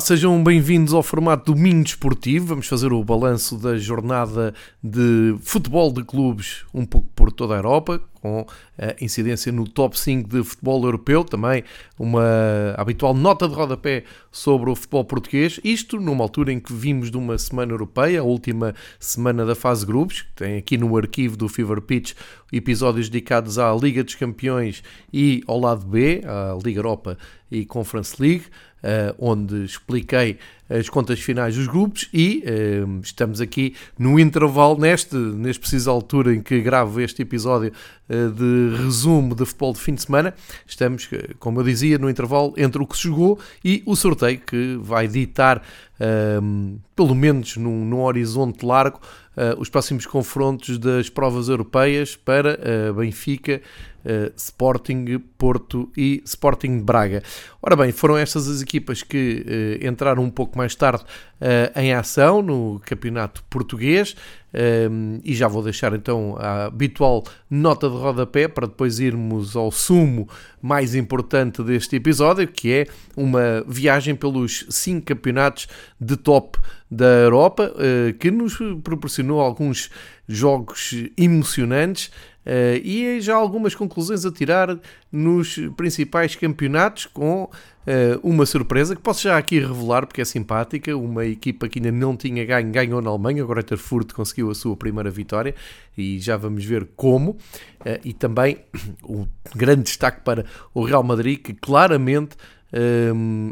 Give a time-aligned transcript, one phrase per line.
[0.00, 2.46] Olá, sejam bem-vindos ao formato Domingo Desportivo.
[2.46, 7.58] Vamos fazer o balanço da jornada de futebol de clubes um pouco por toda a
[7.58, 8.46] Europa, com
[8.98, 11.64] incidência no top 5 de futebol europeu, também
[11.98, 12.24] uma
[12.78, 15.60] habitual nota de rodapé sobre o futebol português.
[15.62, 19.84] Isto numa altura em que vimos de uma semana europeia, a última semana da fase
[19.84, 22.14] grupos, tem aqui no arquivo do Fever Pitch
[22.50, 27.18] episódios dedicados à Liga dos Campeões e ao lado B, à Liga Europa
[27.50, 28.44] e Conference League.
[28.82, 30.38] Uh, onde expliquei
[30.70, 36.34] as contas finais dos grupos e uh, estamos aqui no intervalo, neste, neste preciso altura
[36.34, 37.72] em que gravo este episódio
[38.08, 40.32] uh, de resumo de futebol de fim de semana,
[40.66, 44.78] estamos, como eu dizia, no intervalo entre o que se jogou e o sorteio que
[44.80, 45.62] vai ditar,
[46.96, 48.98] pelo menos num, num horizonte largo,
[49.58, 52.58] os próximos confrontos das provas europeias para
[52.96, 53.60] Benfica,
[54.04, 57.22] uh, Sporting Porto e Sporting Braga.
[57.62, 59.44] Ora bem, foram estas as equipas que
[59.82, 64.16] uh, entraram um pouco mais tarde uh, em ação no campeonato português.
[64.52, 69.70] Um, e já vou deixar então a habitual nota de rodapé para depois irmos ao
[69.70, 70.28] sumo
[70.60, 75.68] mais importante deste episódio, que é uma viagem pelos cinco campeonatos
[76.00, 76.58] de top
[76.90, 77.72] da Europa,
[78.18, 79.88] que nos proporcionou alguns
[80.26, 82.10] jogos emocionantes
[82.50, 84.76] Uh, e já algumas conclusões a tirar
[85.12, 87.48] nos principais campeonatos com uh,
[88.24, 90.96] uma surpresa que posso já aqui revelar porque é simpática.
[90.96, 93.46] Uma equipa que ainda não tinha ganho, ganhou na Alemanha.
[93.46, 95.54] Greuther Furt conseguiu a sua primeira vitória
[95.96, 97.36] e já vamos ver como.
[97.82, 98.58] Uh, e também
[99.04, 100.44] o um grande destaque para
[100.74, 102.36] o Real Madrid que claramente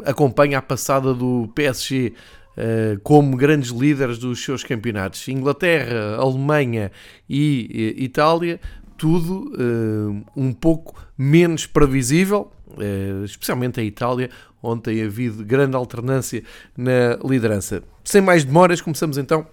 [0.05, 2.13] acompanha a passada do PSG
[3.03, 5.27] como grandes líderes dos seus campeonatos.
[5.27, 6.89] Inglaterra, Alemanha
[7.29, 8.61] e Itália
[8.99, 14.29] tudo uh, um pouco menos previsível, uh, especialmente a Itália,
[14.61, 16.43] onde tem havido grande alternância
[16.77, 17.81] na liderança.
[18.03, 19.47] Sem mais demoras, começamos então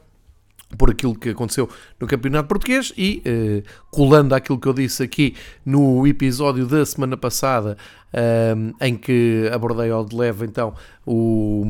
[0.77, 1.71] por aquilo que aconteceu
[2.01, 7.17] no Campeonato Português e uh, colando aquilo que eu disse aqui no episódio da semana
[7.17, 7.79] passada
[8.81, 10.75] em que abordei ao de leve então
[11.07, 11.65] o,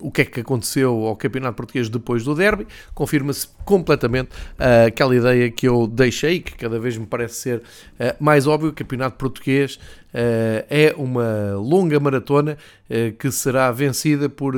[0.00, 5.14] o que é que aconteceu ao Campeonato Português depois do derby, confirma-se completamente uh, aquela
[5.14, 7.62] ideia que eu deixei, que cada vez me parece ser uh,
[8.18, 12.58] mais óbvio, o Campeonato Português uh, é uma longa maratona
[13.20, 14.52] que será vencida por,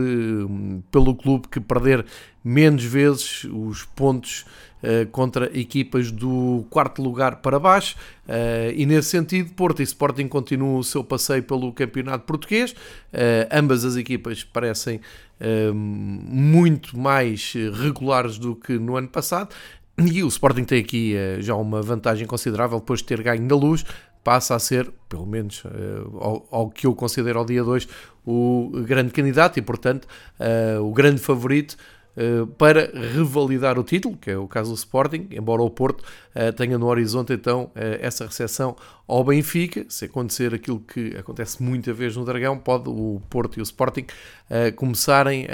[0.91, 2.03] pelo clube que perder
[2.43, 4.72] menos vezes os pontos uh,
[5.13, 7.97] contra equipas do quarto lugar para baixo.
[8.27, 12.73] Uh, e nesse sentido, Porto e Sporting continuam o seu passeio pelo campeonato português.
[12.73, 15.01] Uh, ambas as equipas parecem
[15.75, 19.53] muito mais regulares do que no ano passado.
[19.99, 23.85] E o Sporting tem aqui já uma vantagem considerável depois de ter ganho na luz,
[24.23, 25.65] passa a ser, pelo menos
[26.21, 27.89] ao, ao, que eu considero ao dia 2,
[28.25, 30.07] o grande candidato e, portanto,
[30.81, 31.77] o grande favorito
[32.59, 36.77] para revalidar o título, que é o caso do Sporting, embora o Porto uh, tenha
[36.77, 38.77] no horizonte então uh, essa recepção
[39.09, 39.87] ao Benfica.
[39.89, 44.07] Se acontecer aquilo que acontece muita vez no Dragão, pode o Porto e o Sporting
[44.77, 45.47] começarem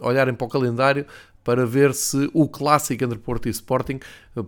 [0.00, 1.04] a olharem para o calendário
[1.42, 3.98] para ver se o clássico entre Porto e Sporting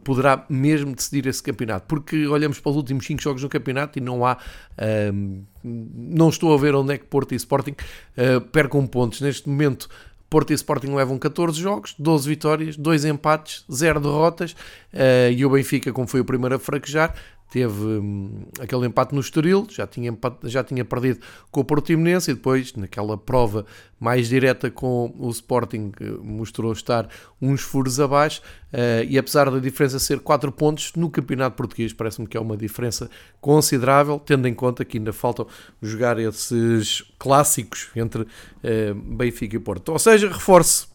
[0.04, 1.86] poderá mesmo decidir esse campeonato.
[1.88, 4.36] Porque olhamos para os últimos 5 jogos no campeonato e não há.
[5.64, 7.74] não estou a ver onde é que Porto e Sporting
[8.52, 9.20] percam pontos.
[9.20, 9.88] Neste momento
[10.30, 14.52] Porto e Sporting levam 14 jogos, 12 vitórias, 2 empates, 0 derrotas.
[14.94, 17.14] Uh, e o Benfica, como foi o primeiro a fraquejar,
[17.50, 21.20] teve hum, aquele empate no Estoril, já tinha, já tinha perdido
[21.50, 23.66] com o Portimonense e depois naquela prova
[23.98, 25.92] mais direta com o Sporting
[26.22, 27.08] mostrou estar
[27.42, 28.40] uns furos abaixo
[28.72, 32.56] uh, e apesar da diferença ser 4 pontos no campeonato português parece-me que é uma
[32.56, 33.10] diferença
[33.40, 35.46] considerável tendo em conta que ainda faltam
[35.82, 39.90] jogar esses clássicos entre uh, Benfica e Porto.
[39.90, 40.88] Ou seja, reforço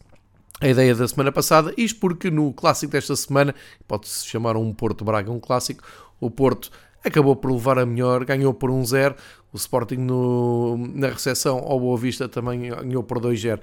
[0.62, 3.54] a ideia da semana passada, isto porque no clássico desta semana,
[3.86, 5.84] pode-se chamar um Porto Braga um clássico,
[6.20, 6.70] o Porto
[7.06, 9.16] acabou por levar a melhor, ganhou por 1-0.
[9.54, 13.60] O Sporting no, na recepção ao Boa Vista também ganhou por 2-0.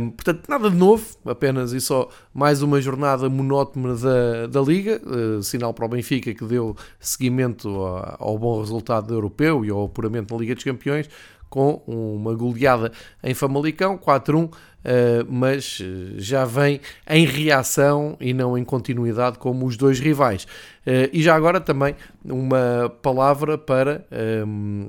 [0.00, 5.00] Um, portanto, nada de novo, apenas e só mais uma jornada monótona da, da Liga.
[5.04, 9.86] Uh, sinal para o Benfica que deu seguimento ao, ao bom resultado europeu e ao
[9.86, 11.08] apuramento na Liga dos Campeões
[11.48, 12.92] com uma goleada
[13.22, 14.50] em Famalicão, 4-1,
[14.84, 20.46] eh, mas eh, já vem em reação e não em continuidade como os dois rivais.
[20.86, 24.88] Eh, e já agora também uma palavra para ehm,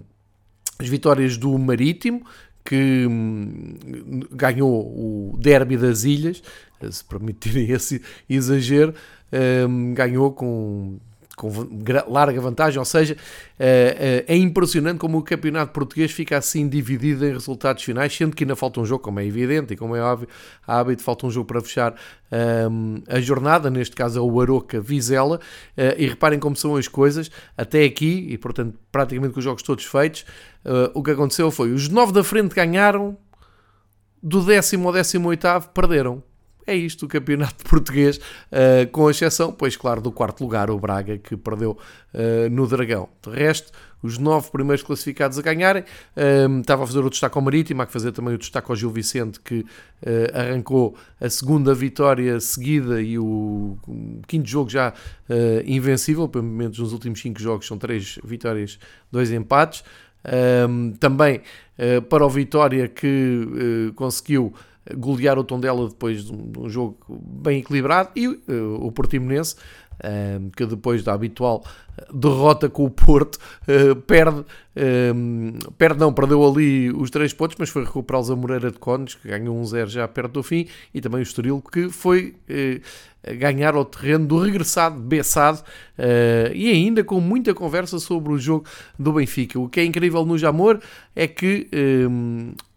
[0.78, 2.24] as vitórias do Marítimo,
[2.64, 3.76] que hum,
[4.32, 6.44] ganhou o Derby das Ilhas,
[6.92, 8.94] se permitirem esse exagero,
[9.32, 11.00] ehm, ganhou com
[11.40, 11.50] com
[12.08, 13.16] larga vantagem, ou seja,
[13.58, 18.58] é impressionante como o campeonato português fica assim dividido em resultados finais, sendo que ainda
[18.58, 20.28] falta um jogo, como é evidente e como é óbvio,
[20.68, 21.96] há hábito, falta um jogo para fechar
[22.70, 26.88] um, a jornada, neste caso é o Aroca Vizela, uh, e reparem como são as
[26.88, 30.26] coisas, até aqui, e portanto praticamente com os jogos todos feitos,
[30.94, 33.18] o que aconteceu foi, os nove da frente ganharam,
[34.22, 36.22] do décimo ao décimo oitavo perderam.
[36.70, 41.18] É isto o campeonato português, uh, com exceção, pois claro, do quarto lugar, o Braga,
[41.18, 41.72] que perdeu
[42.14, 43.10] uh, no Dragão.
[43.24, 43.72] De resto,
[44.04, 45.84] os nove primeiros classificados a ganharem.
[46.16, 48.76] Uh, estava a fazer o destaque ao Marítimo, há que fazer também o destaque ao
[48.76, 49.66] Gil Vicente, que
[50.32, 53.76] arrancou a segunda vitória seguida e o,
[54.28, 54.94] quinto jogo já
[55.66, 58.80] invencível, pelo menos nos últimos cinco jogos são três vitórias,
[59.12, 59.84] dois empates.
[61.02, 61.42] também
[62.10, 64.54] para o Vitória que conseguiu
[64.96, 68.40] golear o Tondela depois de um, de um jogo bem equilibrado e uh,
[68.80, 69.56] o Portimonense
[70.00, 71.64] uh, que depois da habitual
[72.14, 74.46] derrota com o Porto uh, perde,
[75.78, 79.28] perde não, perdeu ali os três pontos mas foi recuperá-los a Moreira de Cones que
[79.28, 82.36] ganhou um 0 já perto do fim e também o Estoril que foi
[83.38, 88.66] ganhar ao terreno do regressado Bessade uh, e ainda com muita conversa sobre o jogo
[88.98, 89.60] do Benfica.
[89.60, 90.80] O que é incrível no Jamor
[91.14, 91.68] é que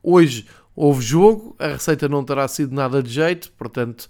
[0.02, 4.08] hoje houve jogo, a receita não terá sido nada de jeito, portanto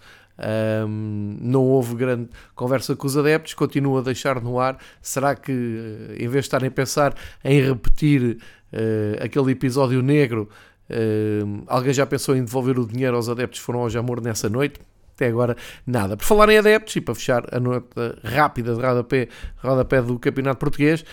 [0.89, 4.79] um, não houve grande conversa com os adeptos, continua a deixar no ar.
[5.01, 7.15] Será que eh, em vez de estarem a pensar
[7.45, 8.39] em repetir
[8.73, 10.49] uh, aquele episódio negro,
[10.91, 14.49] uh, alguém já pensou em devolver o dinheiro aos adeptos que foram ao Jamor nessa
[14.49, 14.81] noite?
[15.15, 15.57] Até agora,
[15.87, 16.17] nada.
[16.17, 20.59] Por falar em adeptos, e para fechar a nota rápida de rodapé, rodapé do Campeonato
[20.59, 21.05] Português,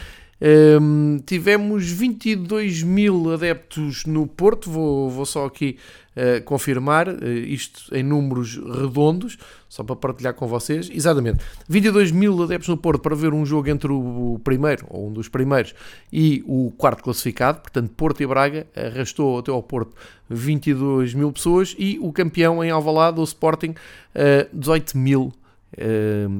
[0.41, 5.77] um, tivemos 22 mil adeptos no Porto, vou, vou só aqui
[6.15, 9.37] uh, confirmar, uh, isto em números redondos,
[9.67, 10.89] só para partilhar com vocês.
[10.91, 15.13] Exatamente, 22 mil adeptos no Porto para ver um jogo entre o primeiro, ou um
[15.13, 15.75] dos primeiros,
[16.11, 19.93] e o quarto classificado, portanto Porto e Braga, arrastou até ao Porto
[20.29, 25.33] 22 mil pessoas, e o campeão em Alvalade, o Sporting, uh, 18 mil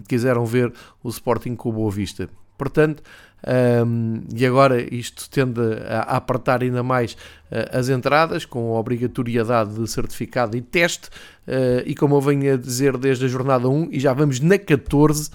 [0.08, 0.74] quiseram ver
[1.04, 2.28] o Sporting com Boa Vista.
[2.58, 3.02] Portanto,
[3.48, 9.74] um, e agora isto tende a, apertar ainda mais uh, as entradas, com a obrigatoriedade
[9.76, 11.08] de certificado e teste,
[11.48, 14.58] uh, e como eu venho a dizer desde a jornada 1, e já vamos na
[14.58, 15.32] 14,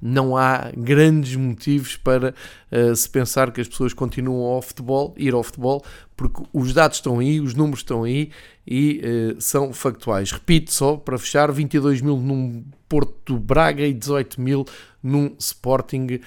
[0.00, 2.34] não há grandes motivos para
[2.70, 5.82] uh, se pensar que as pessoas continuam ao futebol, ir ao futebol,
[6.16, 8.30] porque os dados estão aí, os números estão aí
[8.66, 9.00] e
[9.34, 10.30] uh, são factuais.
[10.30, 14.64] Repito só, para fechar, 22 mil num Porto Braga e 18 mil
[15.02, 16.20] num Sporting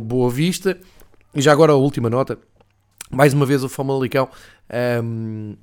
[0.00, 0.78] Boa Vista.
[1.34, 2.38] E já agora a última nota,
[3.10, 4.28] mais uma vez o Famalicão
[5.02, 5.56] um, ehm,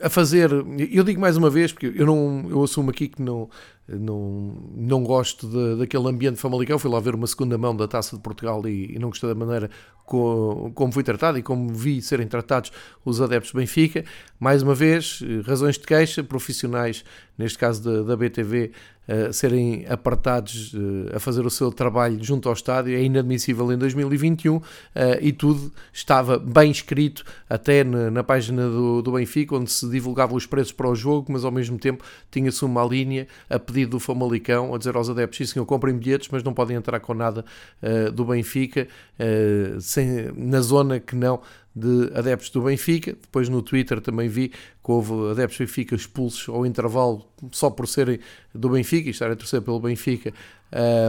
[0.00, 0.50] a fazer,
[0.90, 3.50] eu digo mais uma vez, porque eu não eu assumo aqui que não,
[3.98, 6.78] não, não gosto de, daquele ambiente famalicão.
[6.78, 9.34] Fui lá ver uma segunda mão da Taça de Portugal e, e não gostei da
[9.34, 9.70] maneira
[10.04, 12.72] como, como fui tratado e como vi serem tratados
[13.04, 14.04] os adeptos do Benfica.
[14.38, 17.04] Mais uma vez, razões de queixa, profissionais,
[17.38, 18.72] neste caso da, da BTV,
[19.08, 23.78] uh, serem apartados uh, a fazer o seu trabalho junto ao estádio é inadmissível em
[23.78, 24.62] 2021 uh,
[24.94, 29.88] eh, e tudo estava bem escrito até na, na página do, do Benfica, onde se
[29.88, 33.79] divulgavam os preços para o jogo, mas ao mesmo tempo tinha-se uma linha a pedir
[33.80, 37.00] pedido do Famalicão a dizer aos adeptos: sim, senhor, comprem bilhetes, mas não podem entrar
[37.00, 37.44] com nada
[37.82, 38.86] uh, do Benfica,
[39.18, 41.40] uh, sem, na zona que não
[41.74, 43.12] de adeptos do Benfica.
[43.12, 47.86] Depois no Twitter também vi que houve adeptos do Benfica expulsos ao intervalo só por
[47.86, 48.18] serem
[48.54, 50.32] do Benfica e estarem a torcer pelo Benfica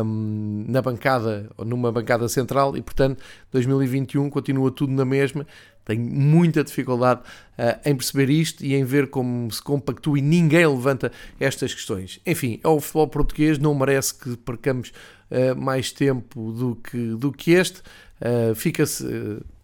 [0.03, 5.45] um, na bancada, numa bancada central e portanto 2021 continua tudo na mesma.
[5.83, 10.65] Tenho muita dificuldade uh, em perceber isto e em ver como se compactua e ninguém
[10.65, 12.19] levanta estas questões.
[12.25, 14.93] Enfim, é o futebol português, não merece que percamos
[15.31, 17.79] uh, mais tempo do que, do que este.
[18.21, 19.03] Uh, Fica-se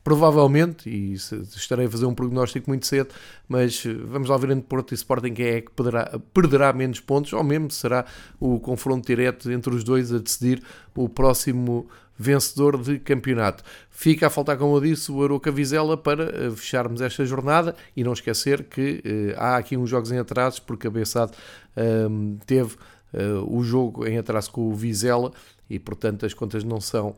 [0.08, 3.10] provavelmente, e estarei a fazer um prognóstico muito cedo,
[3.46, 7.34] mas vamos lá ver entre Porto e Sporting quem é que perderá, perderá menos pontos,
[7.34, 8.06] ou mesmo será
[8.40, 10.64] o confronto direto entre os dois a decidir
[10.96, 13.66] o próximo vencedor de campeonato.
[13.90, 18.02] Fica a faltar, como eu disse, o Aroca Vizela para eh, fecharmos esta jornada e
[18.02, 21.34] não esquecer que uh, há aqui uns jogos em atrasos, porque a Bessade
[21.76, 22.76] uh, teve
[23.14, 25.34] uh, o jogo em atraso com o Vizela
[25.70, 27.14] e, portanto, as contas não são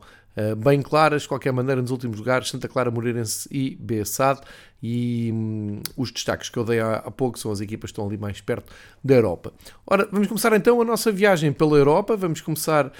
[0.56, 4.40] bem claras, de qualquer maneira, nos últimos lugares, Santa Clara Moreirense e Bessade.
[4.82, 8.06] E hum, os destaques que eu dei há, há, pouco são as equipas que estão
[8.06, 8.72] ali mais perto
[9.04, 9.52] da Europa.
[9.86, 12.16] Ora, vamos começar então a nossa viagem pela Europa.
[12.16, 12.90] Vamos começar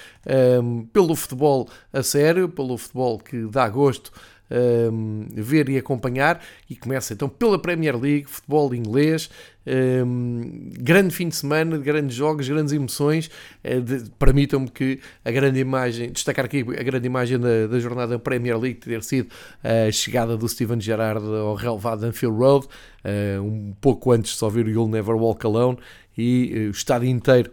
[0.62, 4.12] um, pelo futebol a sério, pelo futebol que dá gosto
[4.50, 6.42] um, ver e acompanhar.
[6.68, 9.30] E começa então pela Premier League, futebol inglês.
[9.66, 13.30] Um, grande fim de semana, grandes jogos, grandes emoções.
[13.64, 18.18] Uh, Permitam-me que a grande imagem, destacar aqui a grande imagem da, da jornada da
[18.18, 19.30] Premier League ter sido
[19.62, 24.46] a chegada do Steven Gerrard ao relevado Anfield Road, uh, um pouco antes de só
[24.46, 25.78] ouvir o You'll Never Walk Alone
[26.16, 27.50] e uh, o estádio inteiro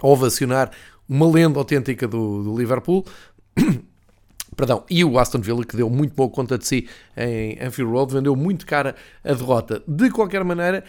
[0.00, 0.70] a ovacionar
[1.08, 3.04] uma lenda autêntica do, do Liverpool.
[4.58, 8.12] Perdão, e o Aston Villa, que deu muito boa conta de si em Anfield Road,
[8.12, 9.80] vendeu muito cara a derrota.
[9.86, 10.82] De qualquer maneira,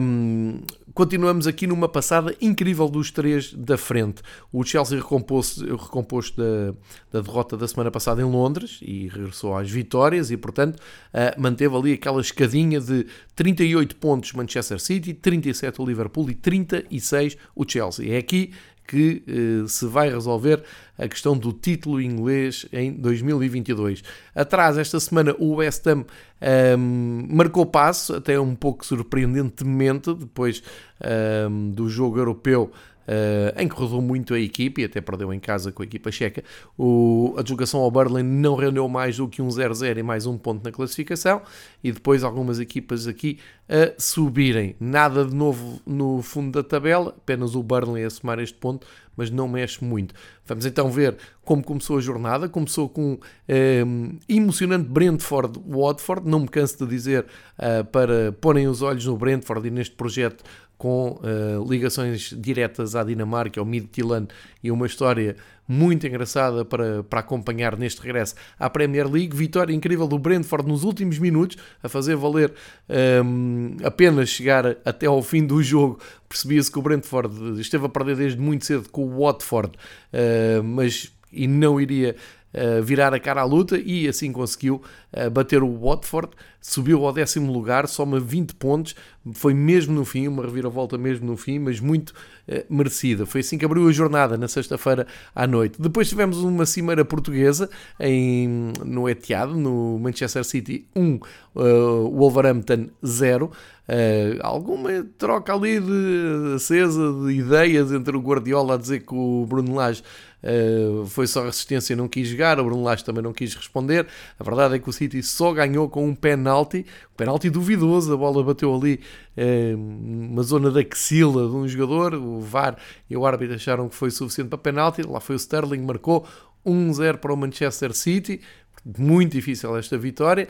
[0.00, 0.62] um,
[0.94, 4.22] continuamos aqui numa passada incrível dos três da frente.
[4.50, 6.72] O Chelsea recompôs, recompôs da,
[7.12, 11.76] da derrota da semana passada em Londres e regressou às vitórias e, portanto, uh, manteve
[11.76, 13.06] ali aquela escadinha de
[13.36, 18.14] 38 pontos Manchester City, 37 o Liverpool e 36 o Chelsea.
[18.14, 18.54] É aqui
[18.86, 20.62] que eh, se vai resolver
[20.98, 24.02] a questão do título inglês em 2022.
[24.34, 26.04] Atrás, esta semana, o West Ham um,
[26.40, 30.62] ehm, marcou passo, até um pouco surpreendentemente, depois
[31.00, 32.70] um, ehm, do jogo europeu
[33.06, 36.42] Uh, rodou muito a equipe e até perdeu em casa com a equipa checa.
[36.76, 40.38] O, a deslocação ao Berlin não rendeu mais do que um 0-0 e mais um
[40.38, 41.42] ponto na classificação.
[41.82, 44.76] E depois algumas equipas aqui a subirem.
[44.78, 49.30] Nada de novo no fundo da tabela, apenas o Burnley a somar este ponto, mas
[49.30, 50.14] não mexe muito.
[50.46, 52.48] Vamos então ver como começou a jornada.
[52.48, 53.18] Começou com
[53.48, 56.28] ehm, emocionante Brentford-Watford.
[56.28, 57.24] Não me canso de dizer
[57.58, 60.42] uh, para porem os olhos no Brentford e neste projeto
[60.76, 64.28] com uh, ligações diretas à Dinamarca, ao Midtjylland
[64.62, 69.34] e uma história muito engraçada para, para acompanhar neste regresso à Premier League.
[69.34, 72.52] Vitória incrível do Brentford nos últimos minutos, a fazer valer
[72.88, 75.98] um, ehm, apenas chegar até ao fim do jogo.
[76.28, 79.72] Percebia-se que o Brentford esteve a perder desde muito cedo com o Watford,
[80.12, 82.14] uh, mas e não iria
[82.54, 84.80] uh, virar a cara à luta e assim conseguiu
[85.12, 86.30] uh, bater o Watford,
[86.60, 88.94] subiu ao décimo lugar, soma 20 pontos,
[89.34, 92.10] foi mesmo no fim, uma reviravolta mesmo no fim, mas muito
[92.48, 93.26] uh, merecida.
[93.26, 95.80] Foi assim que abriu a jornada na sexta-feira à noite.
[95.80, 97.68] Depois tivemos uma cimeira portuguesa
[97.98, 101.18] em, no Etihad, no Manchester City 1,
[101.54, 103.50] Wolverhampton 0.
[103.86, 109.44] Uh, alguma troca ali de acesa de ideias entre o Guardiola a dizer que o
[109.46, 110.02] Bruno Lage
[110.44, 114.06] uh, foi só resistência não quis jogar, o Bruno Lage também não quis responder.
[114.38, 118.16] A verdade é que o City só ganhou com um penalti, um penalti duvidoso, a
[118.16, 119.00] bola bateu ali
[119.36, 122.76] uh, uma zona da axila de um jogador, o VAR
[123.08, 126.26] e o árbitro acharam que foi suficiente para penalti, lá foi o Sterling, marcou
[126.64, 128.40] 1-0 para o Manchester City,
[128.84, 130.48] muito difícil esta vitória.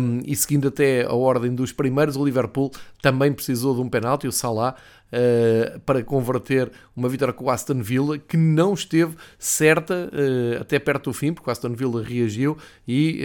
[0.00, 2.70] Um, e seguindo até a ordem dos primeiros, o Liverpool
[3.02, 4.74] também precisou de um penalti, o Salah,
[5.12, 10.78] uh, para converter uma vitória com o Aston Villa, que não esteve certa uh, até
[10.78, 12.56] perto do fim, porque o Aston Villa reagiu
[12.88, 13.20] e,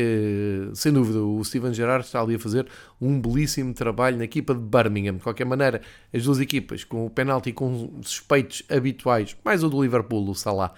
[0.70, 2.68] uh, sem dúvida, o Steven Gerrard está ali a fazer
[3.00, 5.16] um belíssimo trabalho na equipa de Birmingham.
[5.16, 5.82] De qualquer maneira,
[6.14, 10.74] as duas equipas, com o penalti com suspeitos habituais, mais o do Liverpool, o Salah,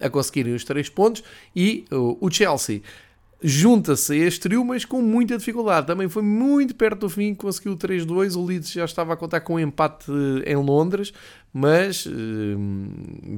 [0.00, 1.22] a conseguirem os três pontos
[1.54, 2.82] e o Chelsea
[3.40, 5.86] junta-se a este trio, mas com muita dificuldade.
[5.86, 8.36] Também foi muito perto do fim, conseguiu 3-2.
[8.36, 10.10] O Leeds já estava a contar com um empate
[10.44, 11.12] em Londres,
[11.52, 12.06] mas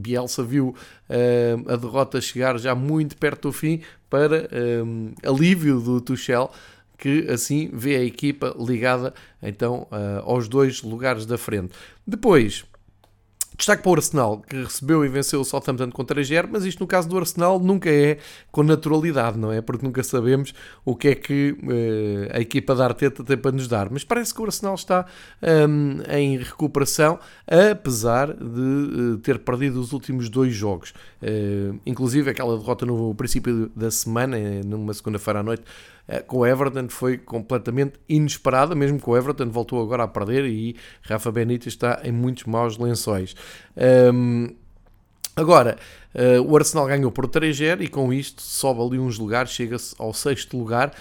[0.01, 4.49] Bielsa viu uh, a derrota chegar já muito perto do fim para
[5.23, 6.51] alívio do Tuchel
[7.01, 11.73] que assim vê a equipa ligada então uh, aos dois lugares da frente.
[12.07, 12.65] Depois,
[13.61, 16.87] Destaque para o Arsenal, que recebeu e venceu o Southampton com 3-0, mas isto no
[16.87, 18.17] caso do Arsenal nunca é
[18.51, 19.61] com naturalidade, não é?
[19.61, 23.69] Porque nunca sabemos o que é que uh, a equipa da Arteta tem para nos
[23.69, 23.91] dar.
[23.91, 25.05] Mas parece que o Arsenal está
[25.69, 30.95] um, em recuperação, apesar de uh, ter perdido os últimos dois jogos.
[31.23, 35.65] Uh, inclusive aquela derrota no princípio da semana, numa segunda-feira à noite,
[36.27, 40.77] com o Everton foi completamente inesperada, mesmo que o Everton voltou agora a perder e
[41.03, 43.35] Rafa Benítez está em muitos maus lençóis.
[44.13, 44.49] Um,
[45.37, 45.77] agora,
[46.15, 50.13] uh, o Arsenal ganhou por 3-0 e com isto sobe ali uns lugares, chega-se ao
[50.13, 50.93] sexto lugar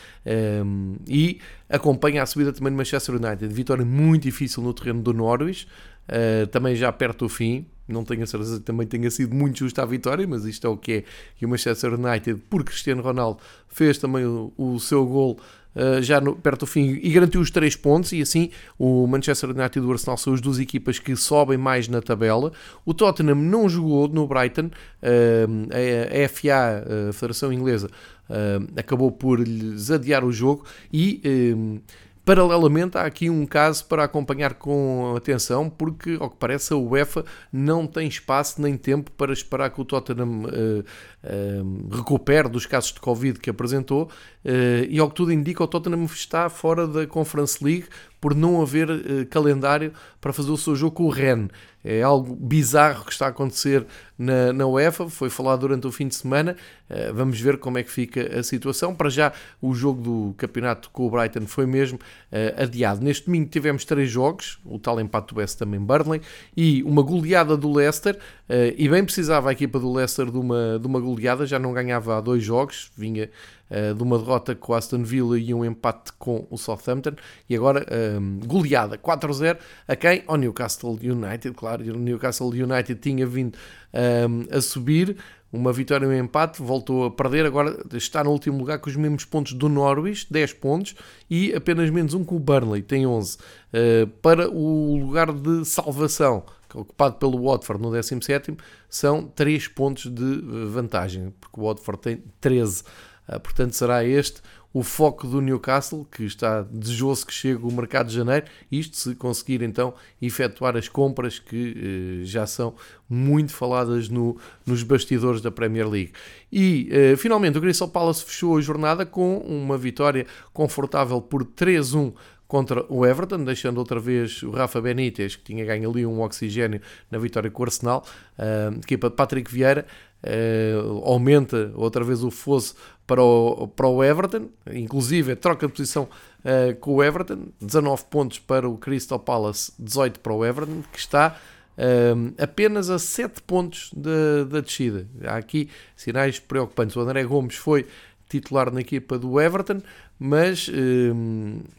[0.63, 3.47] um, e acompanha a subida também do Manchester United.
[3.53, 5.67] Vitória muito difícil no terreno do Norwich,
[6.07, 9.59] uh, também já perto do fim, não tenho a certeza que também tenha sido muito
[9.59, 11.03] justa a vitória, mas isto é o que é.
[11.41, 15.39] E o Manchester United, por Cristiano Ronaldo, fez também o, o seu gol
[15.75, 18.11] uh, já no, perto do fim e garantiu os três pontos.
[18.11, 21.87] E assim o Manchester United e o Arsenal são as duas equipas que sobem mais
[21.87, 22.51] na tabela.
[22.85, 27.87] O Tottenham não jogou no Brighton, uh, a, FA, a Federação Inglesa,
[28.29, 31.81] uh, acabou por lhes adiar o jogo e
[32.29, 37.25] Paralelamente, há aqui um caso para acompanhar com atenção, porque, ao que parece, a UEFA
[37.51, 42.93] não tem espaço nem tempo para esperar que o Tottenham uh, uh, recupere dos casos
[42.93, 44.11] de Covid que apresentou,
[44.45, 47.87] uh, e ao que tudo indica, o Tottenham está fora da Conference League
[48.21, 51.49] por não haver calendário para fazer o seu jogo com o Rennes.
[51.83, 53.85] É algo bizarro que está a acontecer
[54.17, 56.57] na, na UEFA, foi falado durante o fim de semana.
[56.89, 58.93] Uh, vamos ver como é que fica a situação.
[58.93, 59.31] Para já,
[59.61, 63.01] o jogo do campeonato com o Brighton foi mesmo uh, adiado.
[63.01, 66.21] Neste domingo tivemos três jogos: o tal empate do West também Burnley
[66.55, 68.15] e uma goleada do Leicester.
[68.49, 71.71] Uh, e bem precisava a equipa do Leicester de uma, de uma goleada, já não
[71.71, 73.29] ganhava há dois jogos, vinha
[73.69, 77.15] uh, de uma derrota com o Aston Villa e um empate com o Southampton,
[77.49, 77.85] e agora
[78.19, 79.57] um, goleada 4-0
[79.87, 80.23] a quem?
[80.27, 83.57] Ao Newcastle United, claro, o Newcastle United tinha vindo
[83.93, 85.17] um, a subir,
[85.51, 88.95] uma vitória e um empate, voltou a perder, agora está no último lugar com os
[88.95, 90.95] mesmos pontos do Norwich, 10 pontos,
[91.29, 93.35] e apenas menos um com o Burnley, tem 11.
[93.35, 93.39] Uh,
[93.73, 98.55] eh, para o lugar de salvação, ocupado pelo Watford no 17,
[98.87, 102.83] são 3 pontos de vantagem, porque o Watford tem 13.
[103.29, 104.41] Uh, portanto, será este
[104.73, 109.15] o foco do Newcastle, que está desejoso que chegue o mercado de janeiro, isto se
[109.15, 112.75] conseguir então efetuar as compras que eh, já são
[113.09, 116.11] muito faladas no, nos bastidores da Premier League.
[116.51, 122.13] E eh, finalmente o Crystal Palace fechou a jornada com uma vitória confortável por 3-1
[122.49, 126.81] contra o Everton, deixando outra vez o Rafa Benítez, que tinha ganho ali um oxigênio
[127.09, 128.03] na vitória com o Arsenal,
[128.39, 129.85] uh, equipa de Patrick Vieira,
[130.23, 136.07] uh, aumenta outra vez o fosso para o, para o Everton, inclusive troca de posição
[136.43, 140.99] uh, com o Everton, 19 pontos para o Crystal Palace, 18 para o Everton, que
[140.99, 141.35] está
[141.77, 145.07] uh, apenas a 7 pontos da, da descida.
[145.25, 146.95] Há aqui sinais preocupantes.
[146.95, 147.87] O André Gomes foi
[148.29, 149.81] titular na equipa do Everton,
[150.19, 150.69] mas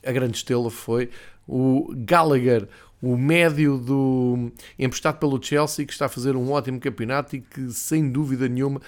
[0.05, 1.11] a grande estrela foi
[1.47, 2.69] o Gallagher,
[3.03, 7.71] o médio do emprestado pelo Chelsea, que está a fazer um ótimo campeonato e que,
[7.73, 8.81] sem dúvida nenhuma,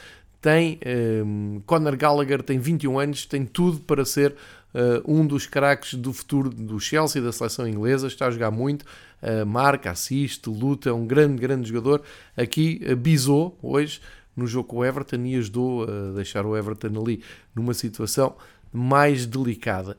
[0.42, 0.79] tem.
[1.25, 4.35] Um, Conor Gallagher tem 21 anos, tem tudo para ser
[4.75, 8.09] uh, um dos craques do futuro do Chelsea, da seleção inglesa.
[8.09, 8.83] Está a jogar muito,
[9.22, 12.03] uh, marca, assiste, luta, é um grande, grande jogador.
[12.37, 14.01] Aqui uh, bisou hoje
[14.37, 17.22] no jogo com o Everton e ajudou a deixar o Everton ali
[17.55, 18.35] numa situação
[18.72, 19.96] mais delicada.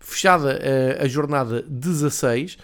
[0.00, 0.58] Fechada
[1.00, 2.58] a jornada 16, uh,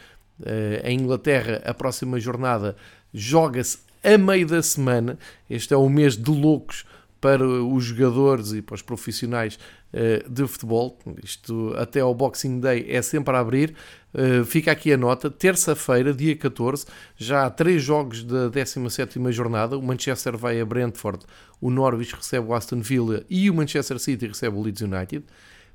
[0.84, 2.76] em Inglaterra, a próxima jornada
[3.12, 5.18] joga-se a meio da semana.
[5.48, 6.84] Este é o mês de loucos
[7.20, 9.58] para os jogadores e para os profissionais
[9.92, 10.98] uh, de futebol.
[11.22, 13.74] Isto até ao Boxing Day é sempre a abrir.
[14.14, 19.76] Uh, fica aqui a nota, terça-feira, dia 14, já há três jogos da 17ª jornada.
[19.76, 21.24] O Manchester vai a Brentford,
[21.60, 25.24] o Norwich recebe o Aston Villa e o Manchester City recebe o Leeds United.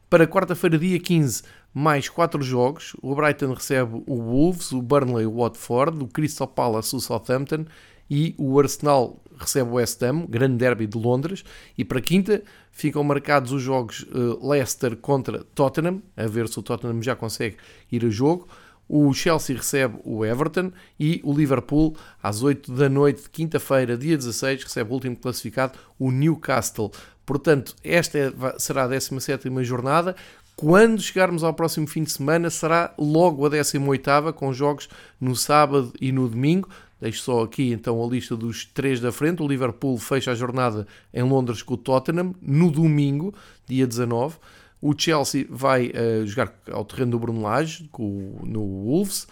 [0.10, 1.43] Para quarta-feira, dia 15,
[1.75, 2.95] mais quatro jogos.
[3.01, 7.65] O Brighton recebe o Wolves, o Burnley, o Watford, o Crystal Palace, o Southampton
[8.09, 11.43] e o Arsenal recebe o West Ham, grande derby de Londres,
[11.77, 16.63] e para quinta ficam marcados os jogos uh, Leicester contra Tottenham, a ver se o
[16.63, 17.57] Tottenham já consegue
[17.91, 18.47] ir a jogo.
[18.88, 24.15] O Chelsea recebe o Everton e o Liverpool, às 8 da noite de quinta-feira, dia
[24.15, 26.91] 16, recebe o último classificado, o Newcastle.
[27.25, 30.15] Portanto, esta é, será a 17 jornada.
[30.55, 34.87] Quando chegarmos ao próximo fim de semana, será logo a 18, com jogos
[35.19, 36.69] no sábado e no domingo.
[36.99, 39.43] Deixo só aqui então a lista dos três da frente.
[39.43, 43.33] O Liverpool fecha a jornada em Londres com o Tottenham no domingo,
[43.67, 44.37] dia 19.
[44.81, 49.27] O Chelsea vai uh, jogar ao terreno do Bruno Lage com, no Wolves,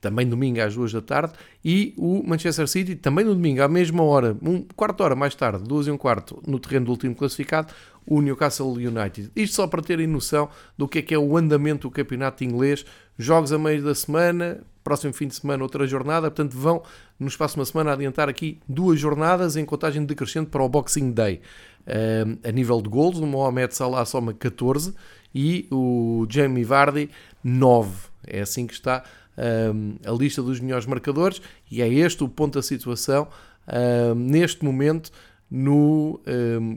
[0.00, 1.32] também domingo às duas da tarde.
[1.64, 5.64] E o Manchester City, também no domingo, à mesma hora, um quarto hora mais tarde,
[5.64, 7.72] duas e um quarto, no terreno do último classificado,
[8.08, 9.30] o Newcastle United.
[9.36, 12.84] Isto só para terem noção do que é que é o andamento do campeonato inglês.
[13.18, 16.82] Jogos a meio da semana, próximo fim de semana outra jornada, portanto vão
[17.20, 21.12] no espaço de uma semana adiantar aqui duas jornadas em contagem decrescente para o Boxing
[21.12, 21.40] Day.
[21.82, 24.94] Uh, a nível de golos, o Mohamed Salah soma 14
[25.34, 27.10] e o Jamie Vardy
[27.44, 27.90] 9.
[28.26, 29.04] É assim que está
[29.36, 33.28] uh, a lista dos melhores marcadores e é este o ponto da situação
[33.66, 35.10] uh, neste momento
[35.50, 36.20] no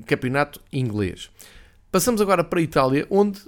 [0.06, 1.30] campeonato inglês.
[1.92, 3.42] Passamos agora para a Itália, onde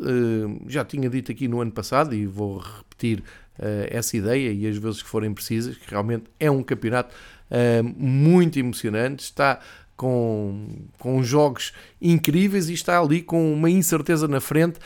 [0.68, 3.24] já tinha dito aqui no ano passado e vou repetir
[3.60, 7.14] uh, essa ideia e as vezes que forem precisas, que realmente é um campeonato
[7.50, 9.60] uh, muito emocionante, está
[9.96, 14.80] com, com jogos incríveis e está ali com uma incerteza na frente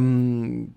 [0.00, 0.68] um,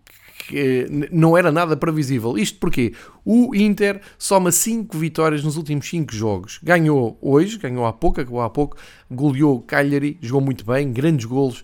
[0.50, 2.36] que não era nada previsível.
[2.38, 6.60] Isto porque o Inter soma 5 vitórias nos últimos 5 jogos.
[6.64, 8.76] Ganhou hoje, ganhou há pouco, acabou há pouco,
[9.10, 11.64] goleou Cagliari, jogou muito bem, grandes golos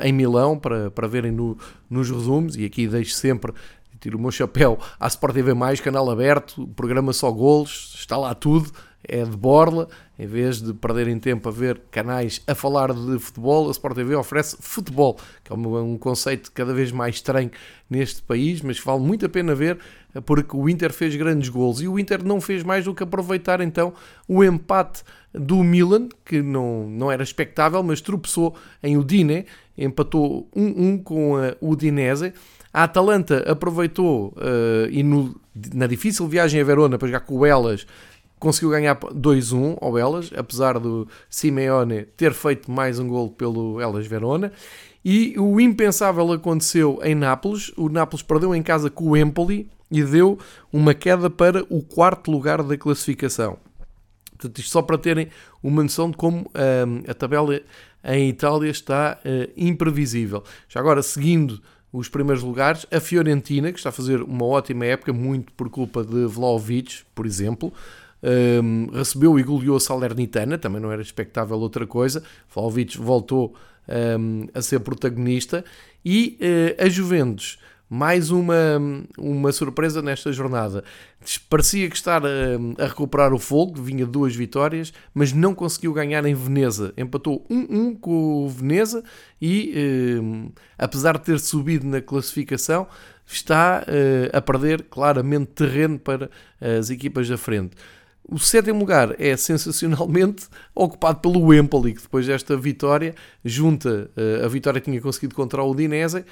[0.00, 1.58] em Milão para, para verem no,
[1.90, 2.56] nos resumos.
[2.56, 3.52] E aqui deixo sempre
[4.00, 5.52] tiro o meu chapéu à Sport TV+,
[5.82, 8.70] canal aberto, programa só golos, está lá tudo,
[9.02, 13.68] é de borla, em vez de perderem tempo a ver canais a falar de futebol,
[13.68, 17.50] a Sport TV oferece futebol, que é um conceito cada vez mais estranho
[17.88, 19.78] neste país, mas vale muito a pena ver
[20.24, 23.60] porque o Inter fez grandes gols e o Inter não fez mais do que aproveitar
[23.60, 23.92] então
[24.26, 25.02] o empate
[25.32, 29.44] do Milan, que não, não era expectável, mas tropeçou em Udine,
[29.76, 32.32] empatou 1-1 com a Udinese.
[32.72, 35.38] A Atalanta aproveitou uh, e no,
[35.74, 37.86] na difícil viagem a Verona para jogar com o Elas
[38.38, 44.06] conseguiu ganhar 2-1 ao Elas, apesar do Simeone ter feito mais um gol pelo Elas
[44.06, 44.52] Verona.
[45.04, 47.72] E o impensável aconteceu em Nápoles.
[47.76, 50.38] O Nápoles perdeu em casa com o Empoli e deu
[50.72, 53.56] uma queda para o quarto lugar da classificação.
[54.32, 55.28] Portanto, isto só para terem
[55.62, 57.60] uma noção de como hum, a tabela
[58.04, 60.44] em Itália está uh, imprevisível.
[60.68, 61.60] Já agora, seguindo
[61.92, 66.04] os primeiros lugares, a Fiorentina, que está a fazer uma ótima época, muito por culpa
[66.04, 67.72] de Vlaovic, por exemplo,
[68.62, 72.22] um, recebeu e goleou a Salernitana, também não era expectável outra coisa.
[72.52, 73.54] Vlaovic voltou
[74.18, 75.64] um, a ser protagonista
[76.04, 77.58] e uh, a Juventus
[77.88, 78.56] mais uma,
[79.16, 80.82] uma surpresa nesta jornada.
[81.48, 86.24] Parecia que estar a, a, recuperar o fogo, vinha duas vitórias, mas não conseguiu ganhar
[86.24, 86.92] em Veneza.
[86.96, 89.04] Empatou 1-1 com o Veneza
[89.40, 89.72] e,
[90.76, 92.88] apesar de ter subido na classificação,
[93.26, 97.76] está eh, a perder claramente terreno para as equipas da frente.
[98.28, 104.48] O sétimo lugar é sensacionalmente ocupado pelo Empoli, que depois desta vitória junta uh, a
[104.48, 106.24] vitória que tinha conseguido contra o Udinese, uh,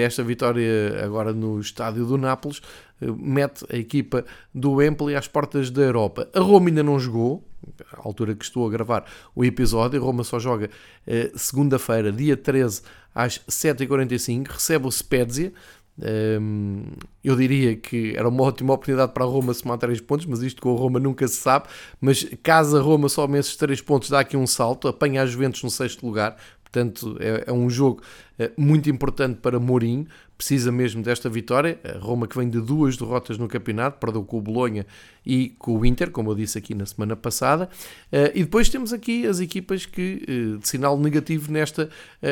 [0.00, 2.58] esta vitória agora no estádio do Nápoles,
[3.02, 6.28] uh, mete a equipa do Empoli às portas da Europa.
[6.32, 7.44] A Roma ainda não jogou,
[7.92, 9.04] à altura que estou a gravar
[9.34, 10.70] o episódio, a Roma só joga
[11.34, 15.52] segunda-feira, dia 13, às 7h45, recebe o Spezia,
[17.24, 20.62] eu diria que era uma ótima oportunidade para a Roma somar 3 pontos, mas isto
[20.62, 21.66] com a Roma nunca se sabe.
[22.00, 25.62] Mas caso a Roma some esses 3 pontos, dá aqui um salto, apanha a Juventus
[25.62, 26.36] no sexto lugar.
[26.70, 28.02] Portanto, é, é um jogo
[28.38, 30.06] é, muito importante para Mourinho,
[30.36, 31.80] precisa mesmo desta vitória.
[31.82, 34.86] A Roma que vem de duas derrotas no campeonato, perdeu com o Bolonha
[35.24, 37.68] e com o Inter, como eu disse aqui na semana passada.
[38.12, 41.88] Uh, e depois temos aqui as equipas que uh, de sinal negativo nesta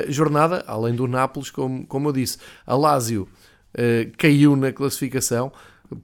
[0.09, 2.39] jornada, além do Nápoles, como, como eu disse.
[2.67, 3.27] A Lazio
[3.77, 5.53] uh, caiu na classificação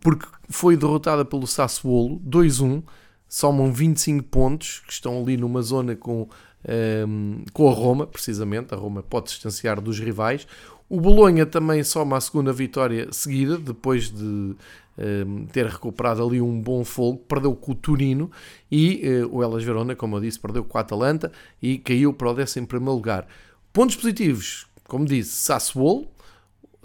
[0.00, 2.82] porque foi derrotada pelo Sassuolo 2-1,
[3.28, 6.28] somam 25 pontos, que estão ali numa zona com, um,
[6.64, 8.74] ehm, com a Roma, precisamente.
[8.74, 10.46] A Roma pode distanciar dos rivais.
[10.88, 14.54] O Bolonha também soma a segunda vitória seguida, depois de um,
[14.98, 18.30] ehm, ter recuperado ali um bom fogo, perdeu com o Turino
[18.70, 22.28] e uh, o Elas Verona, como eu disse, perdeu com a Atalanta e caiu para
[22.28, 23.26] o 11 lugar.
[23.72, 26.06] Pontos positivos, como disse, Sassuolo,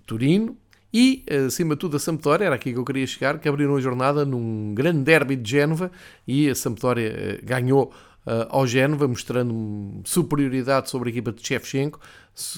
[0.05, 0.55] Turino,
[0.93, 3.81] e, acima de tudo, a Sampdoria, era aqui que eu queria chegar, que abriram a
[3.81, 5.91] jornada num grande derby de Génova
[6.25, 7.91] e a Sampdoria eh, ganhou
[8.25, 11.99] uh, ao Génova, mostrando superioridade sobre a equipa de Shevchenko,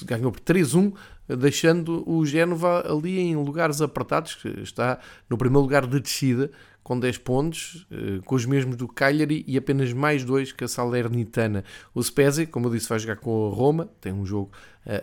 [0.04, 0.92] ganhou por 3-1,
[1.38, 6.52] deixando o Génova ali em lugares apertados, que está no primeiro lugar de descida,
[6.84, 10.68] com 10 pontos, uh, com os mesmos do Cagliari e apenas mais dois que a
[10.68, 11.64] Salernitana.
[11.92, 14.52] O Spezia, como eu disse, vai jogar com a Roma, tem um jogo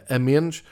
[0.10, 0.64] a menos,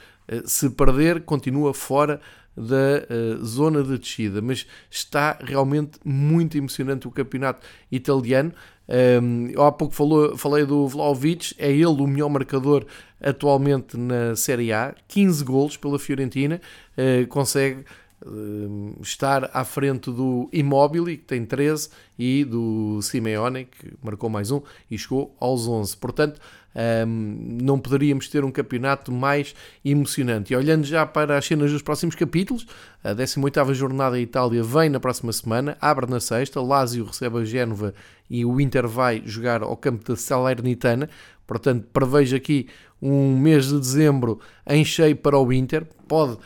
[0.46, 2.20] se perder, continua fora
[2.56, 8.54] da uh, zona de descida, mas está realmente muito emocionante o campeonato italiano.
[8.88, 12.86] Um, eu há pouco falou, falei do Vlaovic, é ele o melhor marcador
[13.20, 16.62] atualmente na Série A, 15 golos pela Fiorentina,
[16.98, 17.84] uh, consegue
[18.26, 24.52] uh, estar à frente do Immobile, que tem 13, e do Simeone, que marcou mais
[24.52, 25.98] um e chegou aos 11.
[25.98, 26.39] Portanto,
[26.76, 30.54] um, não poderíamos ter um campeonato mais emocionante.
[30.54, 32.68] E olhando já para as cenas dos próximos capítulos,
[33.04, 37.46] a 18ª jornada em Itália vem na próxima semana, abre na sexta, Lazio recebe a
[37.46, 37.94] Génova
[38.30, 41.10] e o Inter vai jogar ao campo da Salernitana,
[41.48, 42.68] portanto prevejo aqui
[43.02, 46.38] um mês de dezembro em cheio para o Inter, pode uh,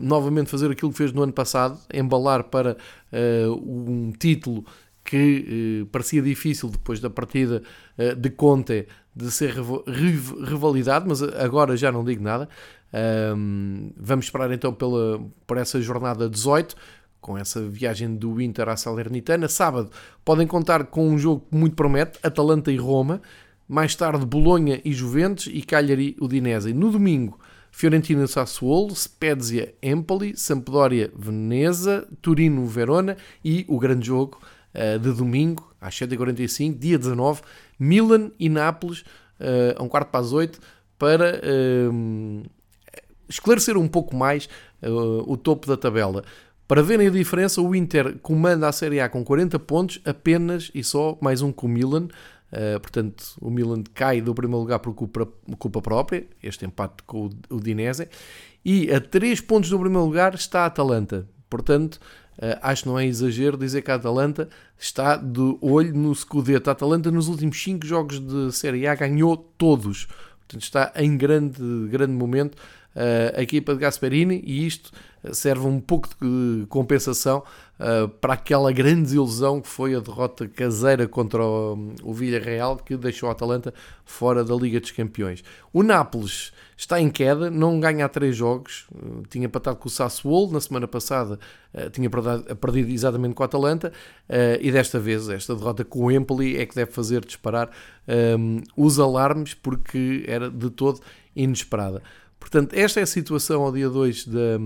[0.00, 2.76] novamente fazer aquilo que fez no ano passado, embalar para
[3.12, 4.64] uh, um título
[5.04, 7.62] que uh, parecia difícil depois da partida
[8.18, 9.54] de Conte de ser
[10.44, 12.46] revalidado, mas agora já não digo nada.
[13.34, 16.76] Um, vamos esperar então pela, por essa jornada 18,
[17.18, 19.48] com essa viagem do Inter à Salernitana.
[19.48, 19.90] Sábado
[20.22, 23.22] podem contar com um jogo que muito promete, Atalanta e Roma.
[23.66, 26.70] Mais tarde, Bolonha e Juventus e Cagliari Udinese.
[26.70, 27.40] E no domingo,
[27.72, 34.38] Fiorentina Sassuolo, Spezia Empoli, Sampdoria Veneza, Turino Verona e o grande jogo
[34.74, 37.40] uh, de domingo, às 7h45, dia 19,
[37.78, 39.00] Milan e Nápoles,
[39.40, 40.58] uh, a um quarto para as 8,
[40.98, 42.42] para uh,
[43.28, 44.48] esclarecer um pouco mais
[44.82, 46.24] uh, o topo da tabela.
[46.66, 50.82] Para verem a diferença, o Inter comanda a Série A com 40 pontos, apenas e
[50.82, 52.08] só mais um com o Milan.
[52.52, 57.26] Uh, portanto, o Milan cai do primeiro lugar por culpa, culpa própria, este empate com
[57.26, 58.08] o, o Dinese.
[58.64, 61.28] E a 3 pontos do primeiro lugar está a Atalanta.
[61.48, 62.00] Portanto,
[62.38, 66.70] uh, acho que não é exagero dizer que a Atalanta está de olho no Scudetto.
[66.70, 70.06] A Atalanta, nos últimos 5 jogos de Série A, ganhou todos.
[70.40, 74.90] Portanto, está em grande, grande momento uh, a equipa de Gasperini e isto
[75.32, 77.42] serve um pouco de compensação
[77.80, 82.96] uh, para aquela grande desilusão que foi a derrota caseira contra o, o Villarreal que
[82.96, 83.72] deixou a Atalanta
[84.04, 85.42] fora da Liga dos Campeões.
[85.72, 89.90] O Nápoles está em queda, não ganha há três jogos, uh, tinha empatado com o
[89.90, 91.38] Sassuolo na semana passada,
[91.74, 93.92] uh, tinha perdido exatamente com a Atalanta
[94.60, 97.70] e desta vez esta derrota com o Empoli é que deve fazer disparar
[98.38, 101.00] um, os alarmes porque era de todo
[101.34, 102.02] inesperada.
[102.40, 104.58] Portanto, esta é a situação ao dia 2 da,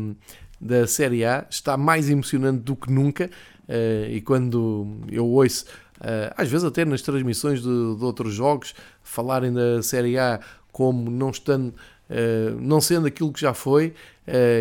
[0.60, 3.30] da Série A, está mais emocionante do que nunca.
[3.68, 5.64] Uh, e quando eu ouço,
[6.00, 10.40] uh, às vezes até nas transmissões de, de, outros jogos, falarem da Série A
[10.72, 11.74] como não estando.
[12.10, 13.94] Uh, não sendo aquilo que já foi,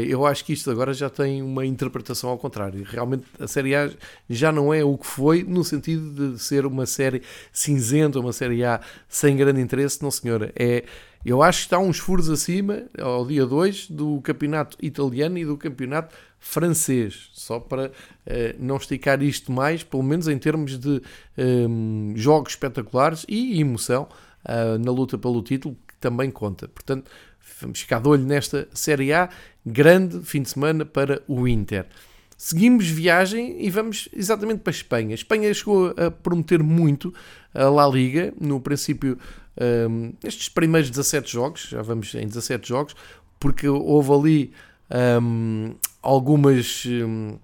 [0.07, 2.83] eu acho que isto agora já tem uma interpretação ao contrário.
[2.83, 3.91] Realmente a Série A
[4.27, 7.21] já não é o que foi, no sentido de ser uma série
[7.53, 10.51] cinzenta, uma Série A sem grande interesse, não senhora.
[10.55, 10.85] É
[11.25, 15.57] eu acho que está uns furos acima, ao dia 2, do campeonato italiano e do
[15.57, 17.29] campeonato francês.
[17.33, 17.91] Só para uh,
[18.57, 21.01] não esticar isto mais, pelo menos em termos de
[21.37, 24.07] um, ehm, jogos espetaculares e emoção
[24.45, 26.69] uh, na luta pelo título, que também conta.
[26.69, 27.11] Portanto,
[27.61, 29.29] vamos ficar de olho nesta Série A.
[29.65, 31.85] Grande fim de semana para o Inter.
[32.37, 35.11] Seguimos viagem e vamos exatamente para a Espanha.
[35.11, 37.13] A Espanha chegou a prometer muito
[37.53, 38.33] a La Liga.
[38.39, 39.17] No princípio,
[39.89, 42.95] um, estes primeiros 17 jogos, já vamos em 17 jogos,
[43.39, 44.53] porque houve ali
[45.21, 47.37] um, algumas, um,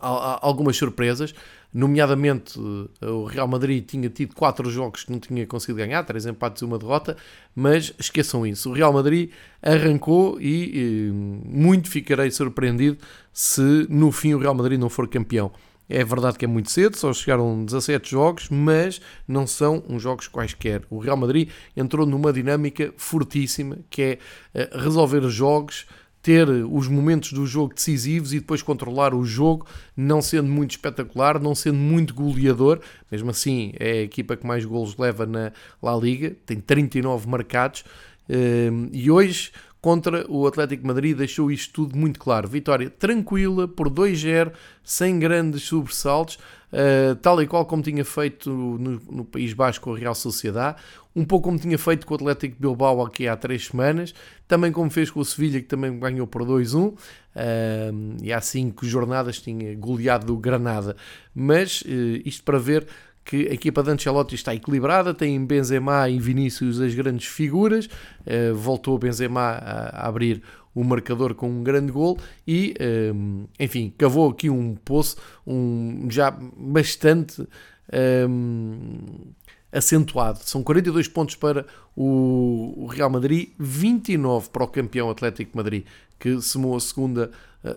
[0.00, 1.34] algumas surpresas,
[1.72, 2.58] nomeadamente
[3.02, 6.64] o Real Madrid tinha tido 4 jogos que não tinha conseguido ganhar, 3 empates e
[6.64, 7.16] uma derrota,
[7.54, 9.30] mas esqueçam isso, o Real Madrid
[9.62, 12.98] arrancou e, e muito ficarei surpreendido
[13.32, 15.52] se no fim o Real Madrid não for campeão.
[15.88, 20.26] É verdade que é muito cedo, só chegaram 17 jogos, mas não são uns jogos
[20.26, 20.82] quaisquer.
[20.90, 24.18] O Real Madrid entrou numa dinâmica fortíssima, que é
[24.52, 25.86] eh, resolver os jogos,
[26.26, 29.64] ter os momentos do jogo decisivos e depois controlar o jogo,
[29.96, 32.80] não sendo muito espetacular, não sendo muito goleador.
[33.08, 37.84] Mesmo assim, é a equipa que mais golos leva na La Liga, tem 39 marcados.
[38.28, 39.52] Eh, e hoje
[39.86, 42.48] contra o Atlético Madrid deixou isto tudo muito claro.
[42.48, 44.50] Vitória tranquila por 2-0,
[44.82, 46.40] sem grandes sobressaltos,
[46.72, 50.82] uh, tal e qual como tinha feito no, no País Basco com a Real Sociedade,
[51.14, 54.12] um pouco como tinha feito com o Atlético Bilbao aqui há três semanas,
[54.48, 56.96] também como fez com o Sevilha, que também ganhou por 2-1, uh,
[58.20, 60.96] e há cinco jornadas tinha goleado o Granada.
[61.32, 61.86] Mas uh,
[62.24, 62.88] isto para ver
[63.26, 68.54] que a equipa de Ancelotti está equilibrada, tem Benzema e Vinícius as grandes figuras, uh,
[68.54, 70.40] voltou Benzema a, abrir
[70.72, 72.74] o marcador com um grande gol e,
[73.14, 77.48] um, eh, enfim, cavou aqui um poço um, já bastante
[78.28, 78.98] um,
[79.72, 80.40] acentuado.
[80.42, 81.64] São 42 pontos para
[81.96, 85.86] o, Real Madrid, 29 para o campeão Atlético Madrid,
[86.20, 87.30] que semou a segunda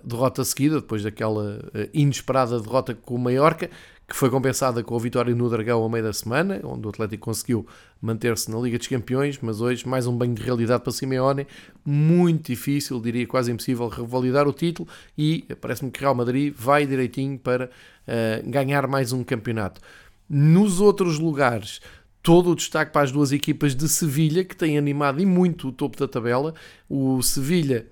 [0.04, 1.62] derrota seguida, depois daquela
[1.94, 3.70] inesperada derrota com o Mallorca,
[4.10, 7.26] que foi compensada com a vitória no Dragão ao meio da semana, onde o Atlético
[7.26, 7.66] conseguiu
[8.02, 11.46] manter-se na Liga dos Campeões, mas hoje mais um banho de realidade para Simeone,
[11.86, 17.38] muito difícil, diria quase impossível revalidar o título e parece-me que Real Madrid vai direitinho
[17.38, 19.80] para uh, ganhar mais um campeonato.
[20.28, 21.80] Nos outros lugares,
[22.24, 25.72] todo o destaque para as duas equipas de Sevilha, que têm animado e muito o
[25.72, 26.56] topo da tabela.
[26.90, 27.88] O Sevilha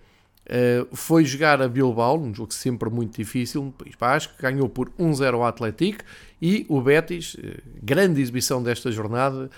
[0.47, 4.89] Uh, foi jogar a Bilbao, um jogo sempre muito difícil, no País Basco, ganhou por
[4.91, 6.05] 1-0 ao Atlético
[6.41, 9.49] e o Betis, uh, grande exibição desta jornada,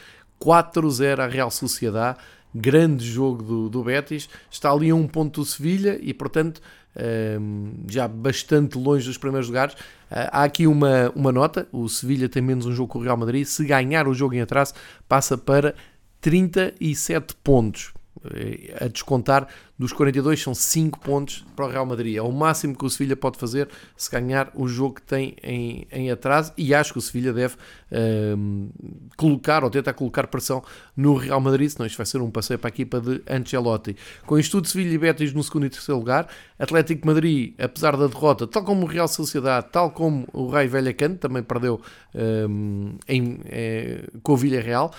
[0.42, 2.18] 4-0 à Real Sociedade,
[2.56, 6.60] grande jogo do, do Betis, está ali a um ponto do Sevilha e portanto
[6.96, 9.76] uh, já bastante longe dos primeiros lugares.
[10.10, 13.46] há aqui uma, uma nota, o Sevilha tem menos um jogo com o Real Madrid,
[13.46, 14.74] se ganhar o jogo em atraso
[15.08, 15.76] passa para
[16.20, 17.94] 37 pontos
[18.80, 22.18] a descontar dos 42 são 5 pontos para o Real Madrid.
[22.18, 25.88] É o máximo que o Sevilha pode fazer se ganhar o jogo que tem em,
[25.90, 27.56] em atraso e acho que o Sevilha deve
[28.38, 28.70] um,
[29.16, 30.62] colocar ou tentar colocar pressão
[30.98, 33.96] no Real Madrid, senão isto vai ser um passeio para a equipa de Ancelotti.
[34.26, 36.28] Com isto tudo, Sevilha e Betis no segundo e terceiro lugar.
[36.60, 41.16] Atlético Madrid, apesar da derrota, tal como o Real Sociedade, tal como o Rei Velhacano,
[41.16, 41.80] também perdeu
[42.14, 44.70] um, em, é, com o Villarreal.
[44.70, 44.94] Real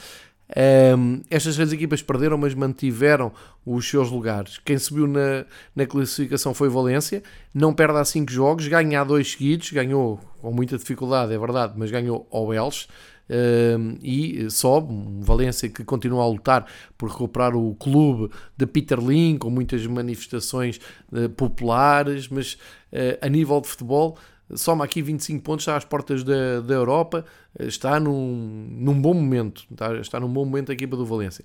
[0.56, 3.32] Um, estas três equipas perderam, mas mantiveram
[3.64, 4.58] os seus lugares.
[4.58, 7.22] Quem subiu na, na classificação foi Valência,
[7.54, 11.74] não perde há 5 jogos, ganha há dois seguidos, ganhou com muita dificuldade, é verdade,
[11.76, 12.88] mas ganhou ao Elche.
[13.32, 16.66] Um, e sobe, Valência que continua a lutar
[16.98, 20.80] por recuperar o clube de Peter Lin, com muitas manifestações
[21.12, 22.54] uh, populares, mas
[22.92, 24.18] uh, a nível de futebol
[24.54, 27.24] soma aqui 25 pontos, está às portas da, da Europa,
[27.58, 31.44] está num, num bom momento, está, está num bom momento a equipa do Valência.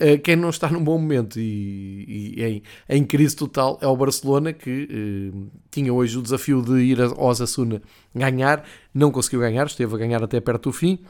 [0.00, 3.96] Eh, quem não está num bom momento e, e em, em, crise total é o
[3.96, 7.82] Barcelona, que eh, tinha hoje o desafio de ir ao Osasuna
[8.14, 8.64] ganhar,
[8.94, 11.00] não conseguiu ganhar, esteve a ganhar até perto do fim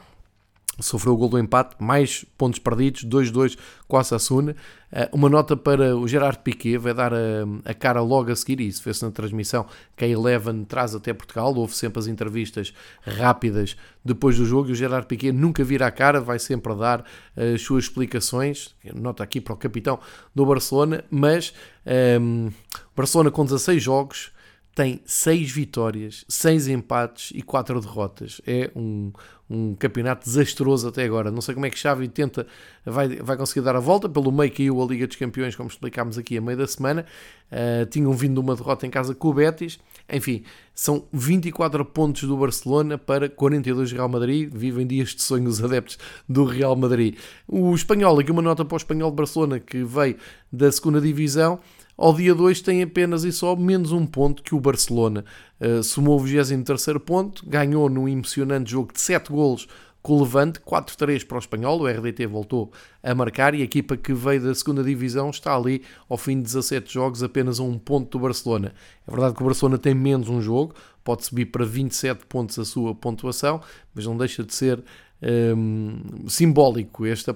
[0.79, 4.55] sofreu o gol do empate, mais pontos perdidos, 2-2 com a Sassuna.
[4.91, 7.17] Eh, uma nota para o Gerard Piquet, vai dar a,
[7.65, 9.65] a cara logo a seguir, e isso fez-se na transmissão
[9.95, 14.71] que a Eleven traz até Portugal, houve sempre as entrevistas rápidas depois do jogo, e
[14.71, 19.23] o Gerard Piquet nunca vira a cara, vai sempre dar eh, as suas explicações, nota
[19.23, 19.99] aqui para o capitão
[20.33, 21.53] do Barcelona, mas
[21.85, 22.49] um, ehm,
[22.95, 24.31] Barcelona com 16 jogos,
[24.79, 28.39] tem 6 vitórias, 6 empates e 4 derrotas.
[28.47, 29.11] É um,
[29.49, 31.31] um campeonato desastroso até agora.
[31.31, 32.45] Não sei como é que Xavi tenta,
[32.85, 34.07] vai, vai conseguir dar a volta.
[34.07, 37.05] Pelo meio caiu a Liga dos Campeões, como explicámos aqui a meio da semana.
[37.51, 39.79] Uh, tinham vindo uma derrota em casa com o Betis.
[40.07, 40.43] Enfim,
[40.75, 44.53] são 24 pontos do Barcelona para 42 do Real Madrid.
[44.53, 47.17] Vivem dias de sonho os adeptos do Real Madrid.
[47.47, 50.15] O espanhol, aqui uma nota para o espanhol de Barcelona que veio
[50.51, 51.59] da segunda divisão
[51.99, 55.25] ao dia 2 tem apenas e só menos um ponto que o Barcelona.
[55.59, 59.67] Uh, somou o 23 ponto, ganhou num emocionante jogo de 7 golos
[60.01, 62.71] com o Levante, 4-3 para o Espanhol, o RDT voltou
[63.03, 66.43] a marcar e a equipa que veio da segunda divisão está ali ao fim de
[66.43, 68.73] 17 jogos apenas a um ponto do Barcelona.
[69.05, 72.63] É verdade que o Barcelona tem menos um jogo, pode subir para 27 pontos a
[72.63, 73.61] sua pontuação,
[73.93, 74.81] mas não deixa de ser
[75.21, 77.35] um, simbólico esta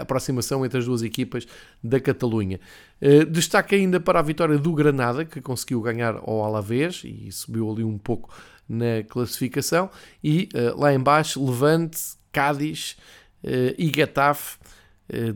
[0.00, 1.46] aproximação entre as duas equipas
[1.82, 2.60] da Catalunha.
[3.00, 7.70] Uh, destaque ainda para a vitória do Granada, que conseguiu ganhar ao Alavés e subiu
[7.70, 8.28] ali um pouco
[8.68, 9.90] na classificação.
[10.22, 11.98] E uh, lá embaixo, Levante,
[12.30, 12.96] Cádiz
[13.44, 14.58] uh, e Getafe,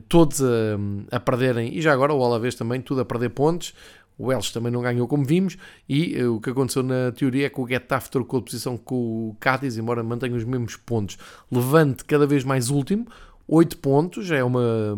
[0.09, 3.75] todos a, a perderem, e já agora o Alavés também, tudo a perder pontos.
[4.19, 5.57] O Elche também não ganhou, como vimos,
[5.89, 9.31] e uh, o que aconteceu na teoria é que o Getafe trocou de posição com
[9.31, 11.19] o Cádiz, embora mantenha os mesmos pontos.
[11.51, 13.07] Levante cada vez mais último,
[13.49, 14.95] 8 pontos, é uma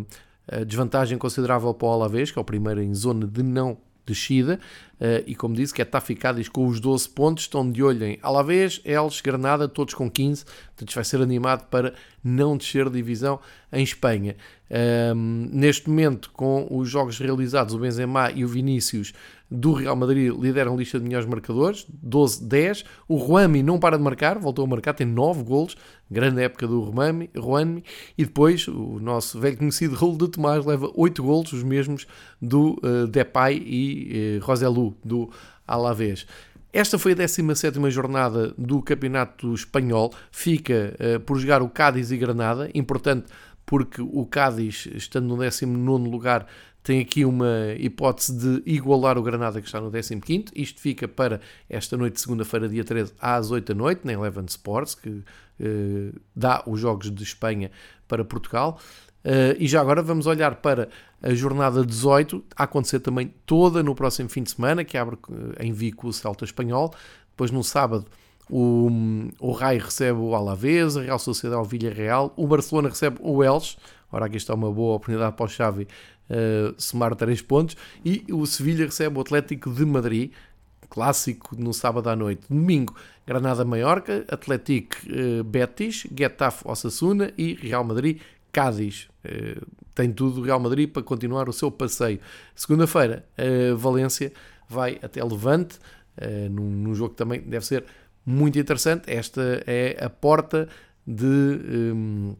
[0.52, 4.61] uh, desvantagem considerável para o Alavés, que é o primeiro em zona de não descida,
[5.01, 8.19] uh, e como disse, Getafe e Cádiz com os 12 pontos, estão de olho em
[8.23, 11.92] Alavés, Elche, Granada, todos com 15, portanto vai ser animado para
[12.23, 13.40] não descer de divisão
[13.73, 14.37] em Espanha.
[14.69, 19.12] Um, neste momento, com os jogos realizados, o Benzema e o Vinícius
[19.49, 22.85] do Real Madrid lideram a lista de melhores marcadores, 12-10.
[23.07, 25.77] O Ruami não para de marcar, voltou a marcar, tem 9 golos,
[26.11, 26.81] grande época do.
[26.81, 27.31] Ruami.
[28.16, 32.07] E depois o nosso velho conhecido Raul de Tomás leva 8 golos, os mesmos
[32.40, 35.31] do uh, Depay e uh, Roselu, do
[35.66, 36.27] Alavés.
[36.73, 40.12] Esta foi a 17 jornada do Campeonato Espanhol.
[40.31, 42.71] Fica uh, por jogar o Cádiz e Granada.
[42.75, 43.27] Importante
[43.64, 46.47] porque o Cádiz, estando no 19 lugar,
[46.87, 50.44] tem aqui uma hipótese de igualar o Granada que está no 15.
[50.55, 54.94] Isto fica para esta noite, segunda-feira, dia 13, às 8 da noite, na Eleven Sports,
[54.94, 55.25] que
[55.59, 57.72] eh, dá os jogos de Espanha
[58.07, 58.79] para Portugal.
[59.25, 60.88] Uh, e já agora vamos olhar para
[61.20, 65.18] a jornada 18, a acontecer também toda no próximo fim de semana, que abre
[65.59, 66.94] eh, em Vico o Celta Espanhol.
[67.31, 68.07] Depois no sábado
[68.49, 68.88] o,
[69.40, 73.77] o Rai recebe o Alavés, a Real Sociedade o Villarreal, o Barcelona recebe o Elche,
[74.16, 75.87] ora aqui está uma boa oportunidade para o Xavi
[76.31, 80.33] uh, somar 3 pontos, e o Sevilha recebe o Atlético de Madrid,
[80.88, 82.42] clássico no sábado à noite.
[82.48, 82.94] Domingo,
[83.26, 88.20] Granada-Maiorca, Atlético uh, Betis, Getafe Osasuna e Real Madrid
[88.52, 89.09] Cádiz.
[89.24, 92.20] Uh, tem tudo o Real Madrid para continuar o seu passeio.
[92.55, 93.24] Segunda-feira,
[93.79, 94.30] Valência
[94.68, 95.78] vai até Levante,
[96.51, 97.82] num, num jogo que também deve ser
[98.26, 99.11] muito interessante.
[99.11, 100.68] Esta é a porta
[101.07, 102.36] de um,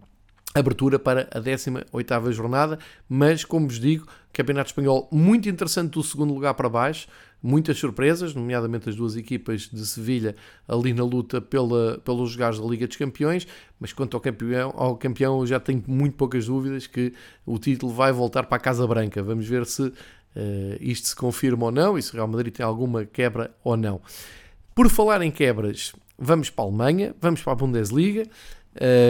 [0.59, 2.79] abertura para a 18ª jornada,
[3.09, 7.09] mas como vos digo, Campeonato Espanhol muito interessante do segundo lugar para baixo,
[7.43, 10.35] muitas surpresas, nomeadamente as duas equipas de Sevilha
[10.67, 13.47] ali na luta pela, pelos lugares da Liga dos Campeões,
[13.79, 17.13] mas quanto ao campeão, ao campeão eu já tenho muito poucas dúvidas que
[17.45, 19.23] o título vai voltar para a Casa Branca.
[19.23, 19.93] Vamos ver se uh,
[20.81, 24.01] isto se confirma ou não e se o Real Madrid tem alguma quebra ou não.
[24.75, 28.25] Por falar em quebras, vamos para a Alemanha, vamos para a Bundesliga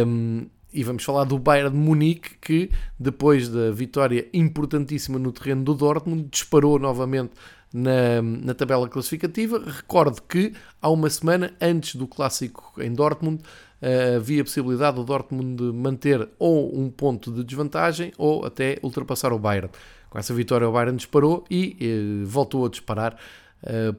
[0.06, 0.46] um,
[0.76, 5.74] e vamos falar do Bayern de Munique que, depois da vitória importantíssima no terreno do
[5.74, 7.32] Dortmund, disparou novamente
[7.72, 9.58] na, na tabela classificativa.
[9.58, 13.42] Recordo que há uma semana antes do clássico em Dortmund
[13.80, 19.32] uh, havia a possibilidade do Dortmund manter ou um ponto de desvantagem ou até ultrapassar
[19.32, 19.70] o Bayern.
[20.10, 23.16] Com essa vitória o Bayern disparou e uh, voltou a disparar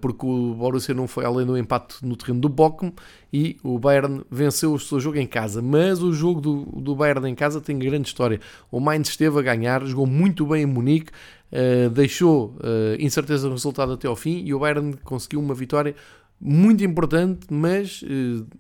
[0.02, 2.92] porque o Borussia não foi além do empate no terreno do Bochum
[3.34, 5.62] e o Bayern venceu o seu jogo em casa.
[5.62, 8.40] Mas o jogo do, do Bayern em casa tem grande história.
[8.72, 11.12] O Mainz esteve a ganhar, jogou muito bem em Munique,
[11.50, 15.96] Uh, deixou uh, incerteza no resultado até ao fim e o Bayern conseguiu uma vitória
[16.42, 18.04] muito importante, mas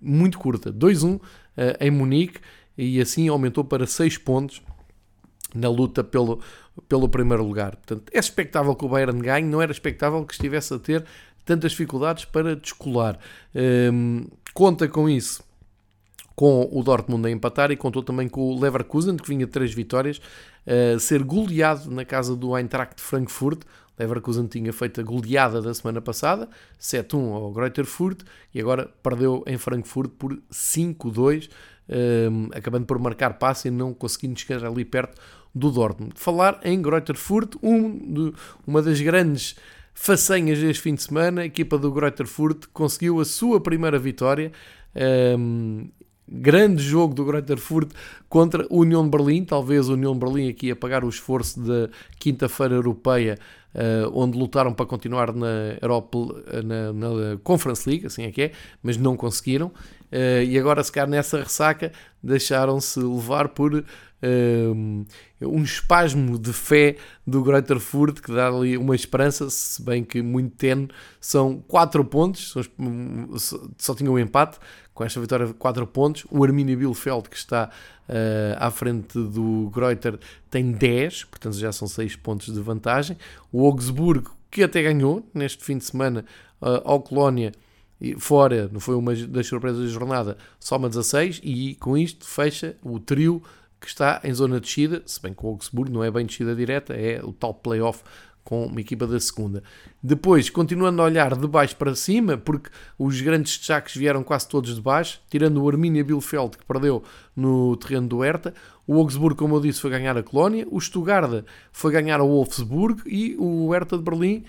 [0.02, 0.72] muito curta.
[0.72, 1.22] 2-1 uh,
[1.82, 2.40] em Munique
[2.78, 4.62] e assim aumentou para 6 pontos
[5.54, 6.40] na luta pelo,
[6.88, 7.76] pelo primeiro lugar.
[7.76, 11.06] Portanto, é expectável que o Bayern ganhe, não era expectável que estivesse a ter
[11.46, 13.18] tantas dificuldades para descolar.
[13.56, 15.48] Um, conta com isso
[16.38, 19.74] com o Dortmund a empatar e contou também com o Leverkusen, que vinha de três
[19.74, 20.22] vitórias,
[20.68, 23.64] a ser goleado na casa do Eintracht de Frankfurt.
[23.98, 26.48] Leverkusen tinha feito a goleada da semana passada,
[26.80, 28.22] 7-1 ao Greuther Furt,
[28.54, 31.50] e agora perdeu em Frankfurt por 5-2,
[31.90, 35.20] um, acabando por marcar passe e não conseguindo chegar ali perto
[35.54, 36.14] do Dortmund.
[36.16, 38.34] Falar em Greuther Furt, um de,
[38.66, 39.56] uma das grandes
[39.94, 44.52] façanhas deste fim de semana, a equipa do Greuther Furt conseguiu a sua primeira vitória.
[45.38, 45.90] Um,
[46.28, 47.92] grande jogo do Greuther Furt
[48.28, 51.60] contra o União de Berlim, talvez o União de Berlim aqui a pagar o esforço
[51.62, 51.90] da
[52.20, 53.38] quinta-feira europeia,
[54.14, 56.18] onde lutaram para continuar na Europa,
[56.64, 58.52] na, na, Conference League, assim é que é,
[58.82, 61.92] mas não conseguiram, uh, e agora se calhar nessa ressaca
[62.24, 63.84] deixaram-se levar por
[64.24, 65.06] um,
[65.42, 70.22] um espasmo de fé do Greuther Furt que dá ali uma esperança, se bem que
[70.22, 72.56] muito tenue, são 4 pontos,
[73.78, 74.58] só tinham um empate,
[74.98, 76.26] com esta vitória de 4 pontos.
[76.32, 77.70] O Arminia Bielefeld, que está
[78.10, 80.18] uh, à frente do Greuther,
[80.50, 83.16] tem 10, portanto já são 6 pontos de vantagem.
[83.52, 86.26] O Augsburgo, que até ganhou neste fim de semana
[86.60, 87.52] uh, ao Colónia,
[88.18, 93.00] fora, não foi uma das surpresas da jornada, soma 16 e com isto fecha o
[93.00, 93.44] trio
[93.80, 96.56] que está em zona de descida, se bem que o Augsburgo não é bem descida
[96.56, 98.04] direta, é o tal playoff
[98.48, 99.62] com uma equipa da segunda.
[100.02, 104.74] Depois, continuando a olhar de baixo para cima, porque os grandes destaques vieram quase todos
[104.74, 107.04] de baixo, tirando o Arminia Bielefeld, que perdeu
[107.36, 108.54] no terreno do Hertha,
[108.88, 111.44] o Augsburgo, como eu disse, foi ganhar a Colónia, o Stuttgart
[111.74, 114.46] foi ganhar o Wolfsburg e o Hertha de Berlim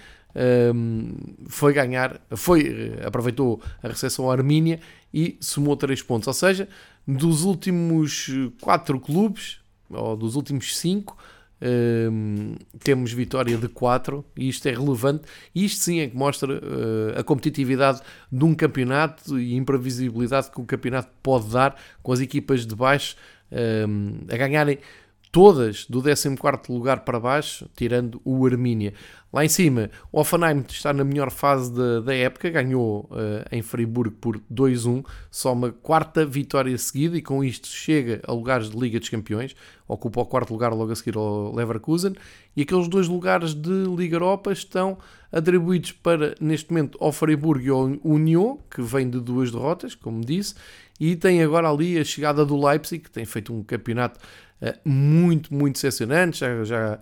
[0.72, 1.16] um,
[1.48, 4.78] foi ganhar, foi, aproveitou a recepção à Armínia
[5.12, 6.28] e somou 3 pontos.
[6.28, 6.68] Ou seja,
[7.04, 8.30] dos últimos
[8.60, 9.58] 4 clubes,
[9.90, 11.18] ou dos últimos 5,
[11.60, 15.22] um, temos vitória de 4 e isto é relevante.
[15.54, 18.00] Isto sim é que mostra uh, a competitividade
[18.30, 22.74] de um campeonato e a imprevisibilidade que o campeonato pode dar com as equipas de
[22.74, 23.16] baixo
[23.50, 24.78] um, a ganharem
[25.30, 26.36] todas do 14
[26.70, 28.94] lugar para baixo, tirando o Armínia.
[29.30, 33.60] Lá em cima, o Offenheim está na melhor fase da, da época, ganhou uh, em
[33.60, 38.78] Friburgo por 2-1, só uma quarta vitória seguida e com isto chega a lugares de
[38.78, 39.54] Liga dos Campeões,
[39.86, 42.14] ocupa o quarto lugar logo a seguir ao Leverkusen
[42.56, 44.96] e aqueles dois lugares de Liga Europa estão
[45.30, 50.24] atribuídos para, neste momento, ao Freiburg e ao Union, que vem de duas derrotas, como
[50.24, 50.54] disse,
[50.98, 54.18] e tem agora ali a chegada do Leipzig, que tem feito um campeonato
[54.84, 56.38] muito, muito decepcionante.
[56.38, 56.98] Já, já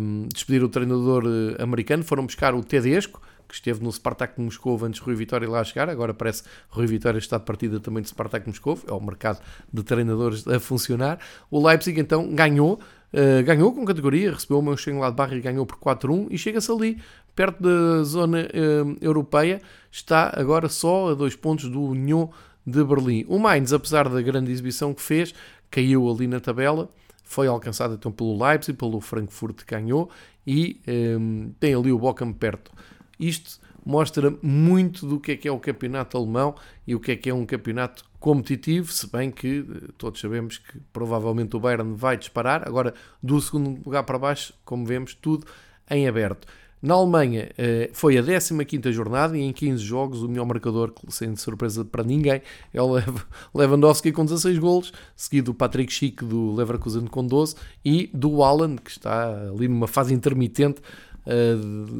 [0.00, 4.82] um, despediram o treinador uh, americano, foram buscar o Tedesco, que esteve no Spartak Moscou
[4.82, 8.08] antes Rui Vitória lá chegar, agora parece que Rui Vitória está de partida também de
[8.08, 9.40] Spartak Moscou, é o mercado
[9.70, 11.18] de treinadores a funcionar.
[11.50, 12.80] O Leipzig então ganhou,
[13.12, 16.98] uh, ganhou com categoria, recebeu o Mönchengladbach e ganhou por 4-1 e chega-se ali,
[17.36, 22.28] perto da zona uh, europeia, está agora só a dois pontos do Union
[22.66, 23.24] de Berlim.
[23.28, 25.34] O Mainz, apesar da grande exibição que fez,
[25.72, 26.88] caiu ali na tabela,
[27.24, 30.10] foi alcançado então pelo Leipzig, pelo Frankfurt ganhou
[30.46, 32.70] e um, ehm, tem ali o Bochum perto.
[33.18, 36.54] Isto mostra muito do que é que é o campeonato alemão
[36.86, 40.58] e o que é que é um campeonato competitivo, se bem que eh, todos sabemos
[40.58, 42.66] que provavelmente o Bayern vai disparar.
[42.68, 45.46] Agora, do segundo lugar para baixo, como vemos, tudo
[45.90, 46.46] em aberto.
[46.82, 48.22] Na Alemanha eh, foi a
[48.64, 52.42] 15 jornada e em 15 jogos o melhor marcador, sem surpresa para ninguém,
[52.74, 52.96] é o
[53.54, 57.54] Lewandowski com 16 golos, seguido do Patrick Schick do Leverkusen com 12
[57.84, 60.82] e do Alan, que está ali numa fase intermitente
[61.24, 61.54] eh,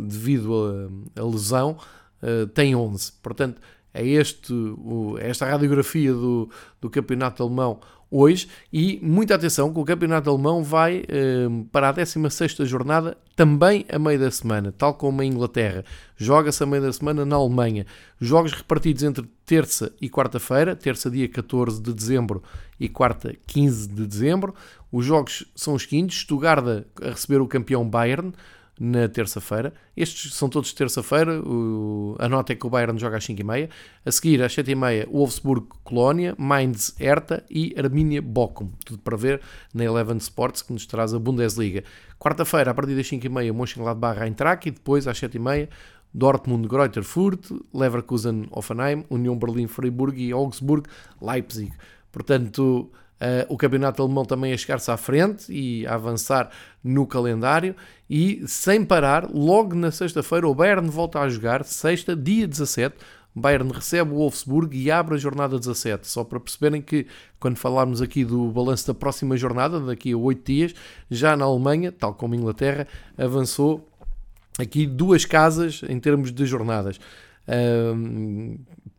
[0.09, 1.79] devido à lesão,
[2.21, 3.13] eh, tem 11.
[3.23, 3.61] Portanto,
[3.95, 4.53] é este,
[5.21, 7.79] esta radiografia do, do campeonato alemão
[8.13, 13.87] hoje e muita atenção que o campeonato alemão vai eh, para a 16 jornada também
[13.89, 15.83] a meio da semana, tal como a Inglaterra.
[16.15, 17.87] Joga-se a meio da semana na Alemanha.
[18.21, 22.43] Jogos repartidos entre terça e quarta-feira, terça dia 14 de dezembro
[22.79, 24.55] e quarta 15 de dezembro.
[24.93, 28.33] Os jogos são os seguintes, Stuttgart a receber o campeão Bayern,
[28.81, 29.73] na terça-feira.
[29.97, 31.41] Estes são todos terça-feira.
[32.19, 33.69] A nota é que o Bayern joga às 5h30.
[34.05, 38.71] A seguir, às 7h30, Wolfsburg-Colónia, Mainz, Hertha e Arminia-Bochum.
[38.85, 39.41] Tudo para ver
[39.73, 41.85] na Eleven Sports, que nos traz a Bundesliga.
[42.19, 45.69] Quarta-feira, a partir das 5h30, Mönchengladbach-Eintracht e depois, às 7h30,
[46.15, 50.89] Dortmund, Greuther Fürth, Leverkusen, Offenheim, União Berlim, Freiburg e Augsburg,
[51.21, 51.73] Leipzig.
[52.11, 52.91] Portanto,
[53.23, 56.51] Uh, o campeonato alemão também a chegar-se à frente e a avançar
[56.83, 57.77] no calendário.
[58.11, 62.97] E sem parar, logo na sexta-feira o Bayern volta a jogar, sexta, dia 17,
[63.33, 67.07] o Bayern recebe o Wolfsburg e abre a jornada 17, só para perceberem que
[67.39, 70.75] quando falarmos aqui do balanço da próxima jornada, daqui a 8 dias,
[71.09, 73.89] já na Alemanha, tal como Inglaterra, avançou
[74.59, 76.99] aqui duas casas em termos de jornadas.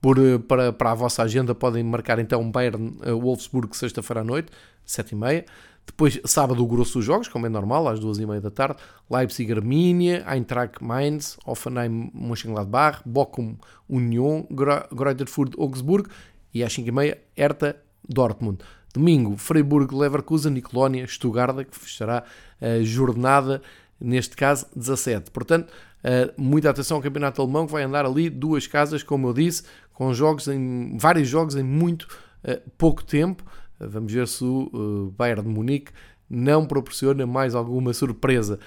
[0.02, 0.18] Por,
[0.48, 4.52] para, para a vossa agenda podem marcar então Bayern uh, Wolfsburg sexta-feira à noite,
[4.86, 5.46] 7h30.
[5.86, 8.82] Depois, sábado, o grosso dos jogos, como é normal, às 2h30 da tarde.
[9.10, 13.58] Leipzig, Arminia, Eintracht Mainz, Offenheim, Mönchengladbach, Bochum,
[13.90, 16.10] Union, Greuther Fürth, Augsburg
[16.54, 17.76] e às 5h30, Hertha,
[18.08, 18.60] Dortmund.
[18.94, 22.24] Domingo, Freiburg, Leverkusen e Colónia, Stuttgart, que fechará
[22.62, 23.62] a jornada,
[24.00, 25.32] neste caso, 17.
[25.32, 25.74] Portanto,
[26.04, 29.64] Uh, muita atenção ao campeonato alemão que vai andar ali duas casas, como eu disse,
[29.94, 32.04] com jogos em vários jogos em muito
[32.44, 33.44] uh, pouco tempo.
[33.80, 35.94] Uh, vamos ver se o Bayern de Munique
[36.30, 38.60] não proporciona mais alguma surpresa.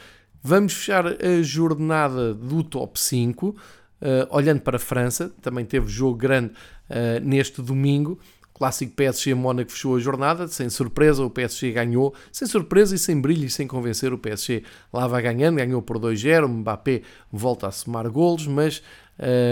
[0.43, 3.57] Vamos fechar a jornada do top 5,
[4.30, 6.53] olhando para a França, também teve jogo grande
[7.20, 8.20] neste domingo.
[8.57, 13.44] Clássico PSG-Mónaco fechou a jornada, sem surpresa o PSG ganhou, sem surpresa e sem brilho
[13.44, 18.09] e sem convencer o PSG lá vai ganhando, ganhou por 2-0, Mbappé volta a somar
[18.11, 18.82] golos, mas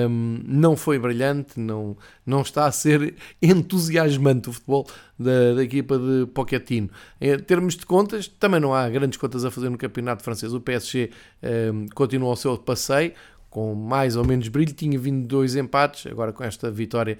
[0.08, 4.86] um, não foi brilhante, não, não está a ser entusiasmante o futebol
[5.18, 6.88] da, da equipa de Pochettino.
[7.20, 10.60] Em termos de contas, também não há grandes contas a fazer no campeonato francês, o
[10.60, 11.10] PSG
[11.42, 13.12] um, continua o seu passeio,
[13.54, 17.16] com mais ou menos brilho, tinha vindo dois empates, agora com esta vitória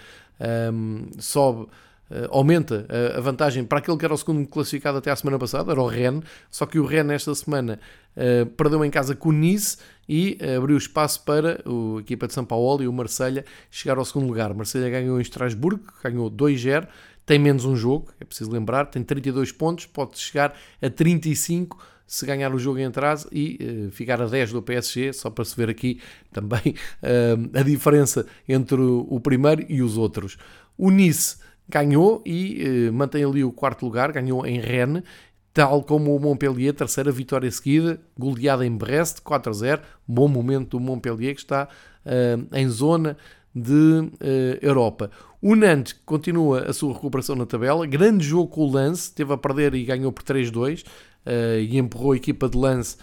[0.72, 1.68] um, sobe,
[2.10, 5.38] Uh, aumenta a, a, vantagem para aquele que era o segundo classificado até a semana
[5.38, 7.80] passada, era o Rennes, só que o Rennes esta semana
[8.14, 12.44] uh, perdeu em casa com o Nice e abriu espaço para a equipa de São
[12.44, 14.52] Paulo e o Marselha chegar ao segundo lugar.
[14.52, 16.86] Marselha ganhou em Estrasburgo, ganhou 2-0,
[17.26, 22.26] tem menos um jogo, é preciso lembrar, tem 32 pontos, pode chegar a 35 se
[22.26, 25.56] ganhar o jogo em atraso e uh, ficar a 10 do PSG, só para se
[25.56, 26.00] ver aqui
[26.32, 30.36] também uh, a diferença entre o primeiro e os outros.
[30.76, 35.02] O Nice ganhou e uh, mantém ali o quarto lugar, ganhou em Rennes,
[35.52, 41.34] tal como o Montpellier, terceira vitória seguida, goleada em Brest, 4-0, bom momento do Montpellier
[41.34, 41.68] que está
[42.52, 43.16] em zona
[43.54, 44.10] de
[44.60, 45.10] Europa.
[45.40, 49.36] O Nantes continua a sua recuperação na tabela, grande jogo com o Lance, teve a
[49.36, 50.84] perder e ganhou por 3-2,
[51.26, 52.96] uh, e empurrou a equipa de lance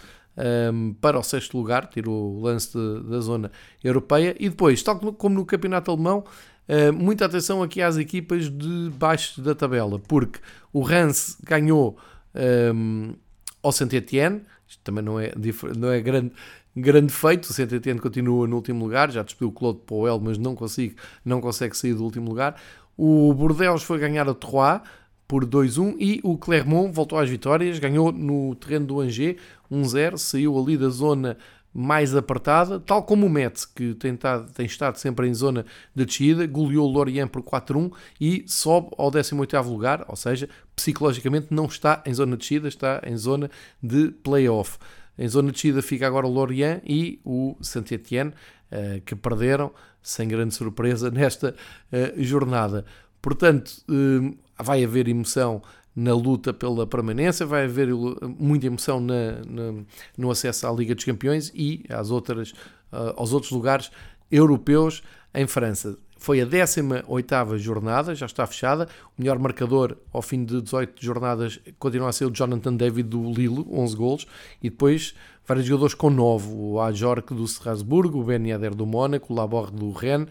[0.72, 3.50] um, para o sexto lugar, tirou o lance de, da zona
[3.82, 4.34] europeia.
[4.38, 6.24] E depois, tal como no campeonato alemão,
[6.68, 10.40] uh, muita atenção aqui às equipas de baixo da tabela, porque
[10.72, 11.98] o Rance ganhou
[12.34, 13.14] um, ehm,
[13.62, 15.32] ao Saint-Étienne, isto também não é,
[15.76, 16.32] não é grande,
[16.74, 20.54] grande feito, o Saint-Étienne continua no último lugar, já despediu o Claude Powell, mas não,
[20.54, 20.94] consigo,
[21.24, 22.60] não consegue sair do último lugar.
[22.96, 24.82] O Bordeaux foi ganhar a Troyes,
[25.32, 30.58] por 2-1 e o Clermont voltou às vitórias, ganhou no terreno do Angers 1-0, saiu
[30.58, 31.38] ali da zona
[31.72, 35.64] mais apertada, tal como o Metz, que tem, tado, tem estado sempre em zona
[35.94, 41.46] de descida, goleou o Lorient por 4-1 e sobe ao 18º lugar, ou seja, psicologicamente
[41.50, 43.50] não está em zona de descida, está em zona
[43.82, 44.78] de playoff.
[45.18, 50.26] Em zona de descida fica agora o Lorient e o Saint-Étienne, uh, que perderam, sem
[50.26, 52.84] grande surpresa, nesta uh, jornada.
[53.20, 55.62] Portanto, uh, vai haver emoção
[55.94, 57.88] na luta pela permanência, vai haver
[58.38, 59.84] muita emoção na, na,
[60.16, 62.54] no acesso à Liga dos Campeões e às outras,
[63.14, 63.90] aos outros lugares
[64.30, 65.02] europeus
[65.34, 65.98] em França.
[66.22, 68.86] Foi a 18ª jornada, já está fechada.
[69.18, 73.24] O melhor marcador ao fim de 18 jornadas continua a ser o Jonathan David do
[73.32, 74.26] Lille, 11 golos,
[74.62, 79.32] e depois vários jogadores com 9, o Ajorque do Strasbourg, o Ben Yedder do Mónaco,
[79.32, 80.28] o Laborde do Rennes,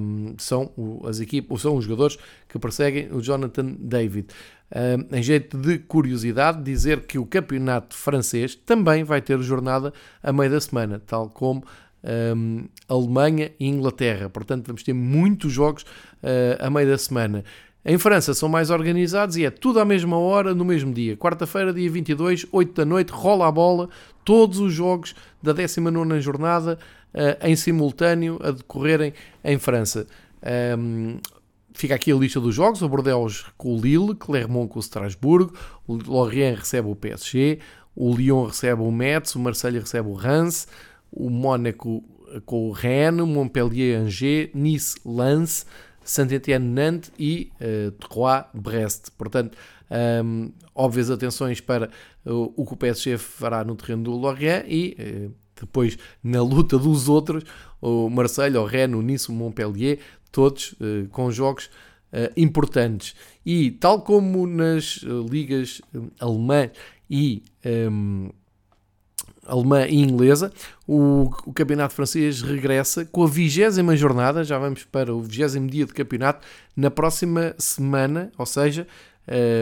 [0.00, 0.70] um, são
[1.04, 2.16] as equipes, são os jogadores
[2.48, 4.28] que perseguem o Jonathan David.
[4.70, 9.92] Um, em jeito de curiosidade, dizer que o campeonato francês também vai ter jornada
[10.22, 11.64] a meio da semana, tal como
[12.04, 14.28] um, Alemanha e Inglaterra.
[14.28, 17.44] Portanto, vamos ter muitos jogos uh, a meio da semana.
[17.84, 21.16] Em França são mais organizados e é tudo à mesma hora, no mesmo dia.
[21.16, 23.88] Quarta-feira, dia 22, 8 da noite, rola a bola,
[24.24, 26.78] todos os jogos da 19 jornada
[27.14, 30.06] uh, em simultâneo a decorrerem em França.
[30.78, 31.18] Um,
[31.72, 35.52] fica aqui a lista dos jogos: o Bordeaux com o Lille, Clermont com o Strasbourg,
[35.86, 37.58] o Lorient recebe o PSG,
[37.94, 40.68] o Lyon recebe o Metz, o Marseille recebe o Reims,
[41.10, 42.04] o Mónaco
[42.44, 45.66] com o Rennes, Montpellier, Angers, Nice, Lens,
[46.02, 49.10] Saint-Étienne, Nantes e uh, Troyes, Brest.
[49.16, 49.56] Portanto,
[50.24, 51.90] um, óbvias atenções para
[52.26, 56.78] uh, o que o PSG fará no terreno do Lorient e uh, depois na luta
[56.78, 57.44] dos outros,
[57.80, 59.98] o Marseille, o Rennes, o Nice, o Montpellier,
[60.30, 61.70] todos uh, com jogos
[62.38, 63.14] importantes.
[63.44, 65.82] E tal como nas ligas
[66.18, 66.70] alemã
[67.10, 67.42] e
[67.90, 68.30] um,
[69.48, 70.52] alemã e inglesa.
[70.86, 75.84] O, o, campeonato francês regressa com a vigésima jornada, já vamos para o vigésimo dia
[75.84, 76.46] de campeonato,
[76.76, 78.86] na próxima semana, ou seja,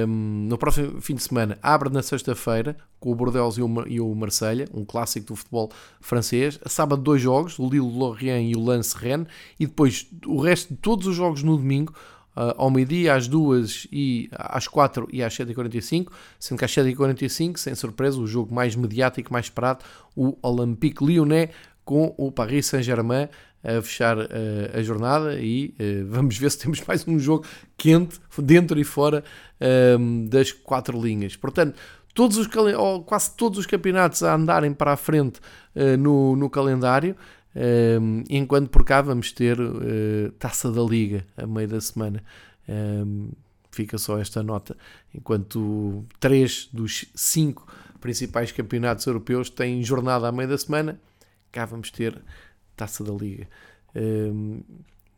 [0.09, 1.59] um, no próximo fim de semana.
[1.63, 5.71] Abre na sexta-feira com o Bordeaux e o, e o Marselha, um clássico do futebol
[6.01, 6.59] francês.
[6.65, 9.27] A sábado, dois jogos, o Lille-Lorient e o Lens-Rennes,
[9.59, 11.93] e depois o resto de todos os jogos no domingo
[12.37, 16.09] uh, ao meio-dia, às duas e às quatro e às 7h45,
[16.39, 19.85] sendo que às 7h45, sem surpresa, o jogo mais mediático, mais esperado,
[20.15, 21.51] o Olympique Lyonnais
[21.85, 23.29] com o Paris Saint-Germain
[23.67, 24.27] a fechar uh,
[24.75, 27.45] a jornada e uh, vamos ver se temos mais um jogo
[27.77, 29.25] quente dentro e fora
[29.61, 31.35] uh, das quatro linhas.
[31.35, 31.77] Portanto,
[32.15, 32.49] todos os,
[33.05, 35.39] quase todos os campeonatos a andarem para a frente
[35.99, 37.15] no, no calendário
[37.57, 42.23] um, enquanto por cá vamos ter uh, taça da Liga a meio da semana.
[42.69, 43.31] Um,
[43.71, 44.77] fica só esta nota.
[45.15, 47.67] Enquanto três dos cinco
[47.99, 51.01] principais campeonatos europeus têm jornada a meio da semana,
[51.51, 52.21] cá vamos ter
[52.77, 53.49] taça da Liga.
[53.95, 54.61] Um,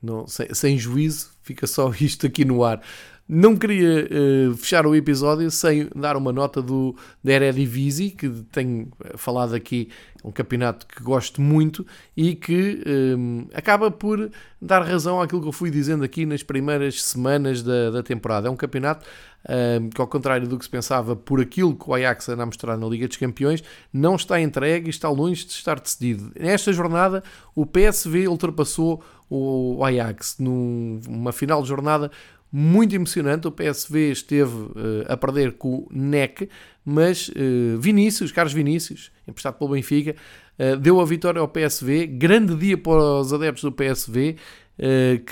[0.01, 2.81] não, sem, sem, juízo, fica só isto aqui no ar.
[3.29, 8.89] Não queria uh, fechar o episódio sem dar uma nota do, da Eredivisie, que tenho
[9.17, 9.91] falado aqui,
[10.25, 15.43] é um campeonato que gosto muito e que um, eh, acaba por dar razão àquilo
[15.43, 18.49] que eu fui dizendo aqui nas primeiras semanas da, da temporada.
[18.49, 19.07] É um campeonato
[19.49, 22.47] um, que, ao contrário do que se pensava, por aquilo que o Ajax anda a
[22.47, 23.63] mostrar na Liga dos Campeões,
[23.93, 26.33] não está entregue e está longe de estar decidido.
[26.39, 27.23] Nesta jornada,
[27.55, 32.11] o PSV ultrapassou o Ajax numa final de jornada
[32.53, 33.47] muito emocionante.
[33.47, 36.49] O PSV esteve uh, a perder com o NEC,
[36.85, 40.17] mas uh, Vinícius, Carlos Vinícius, emprestado pelo Benfica,
[40.59, 42.07] uh, deu a vitória ao PSV.
[42.07, 44.37] Grande dia para os adeptos do PSV.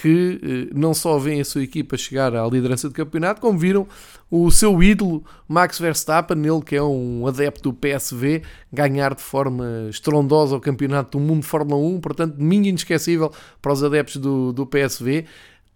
[0.02, 0.40] que
[0.74, 3.86] não só veem a sua equipa chegar à liderança do campeonato, como viram
[4.28, 8.42] o seu ídolo Max Verstappen, ele que é um adepto do PSV,
[8.72, 13.30] ganhar de forma estrondosa o campeonato do mundo de Fórmula 1, portanto, domingo inesquecível
[13.62, 15.26] para os adeptos do, do PSV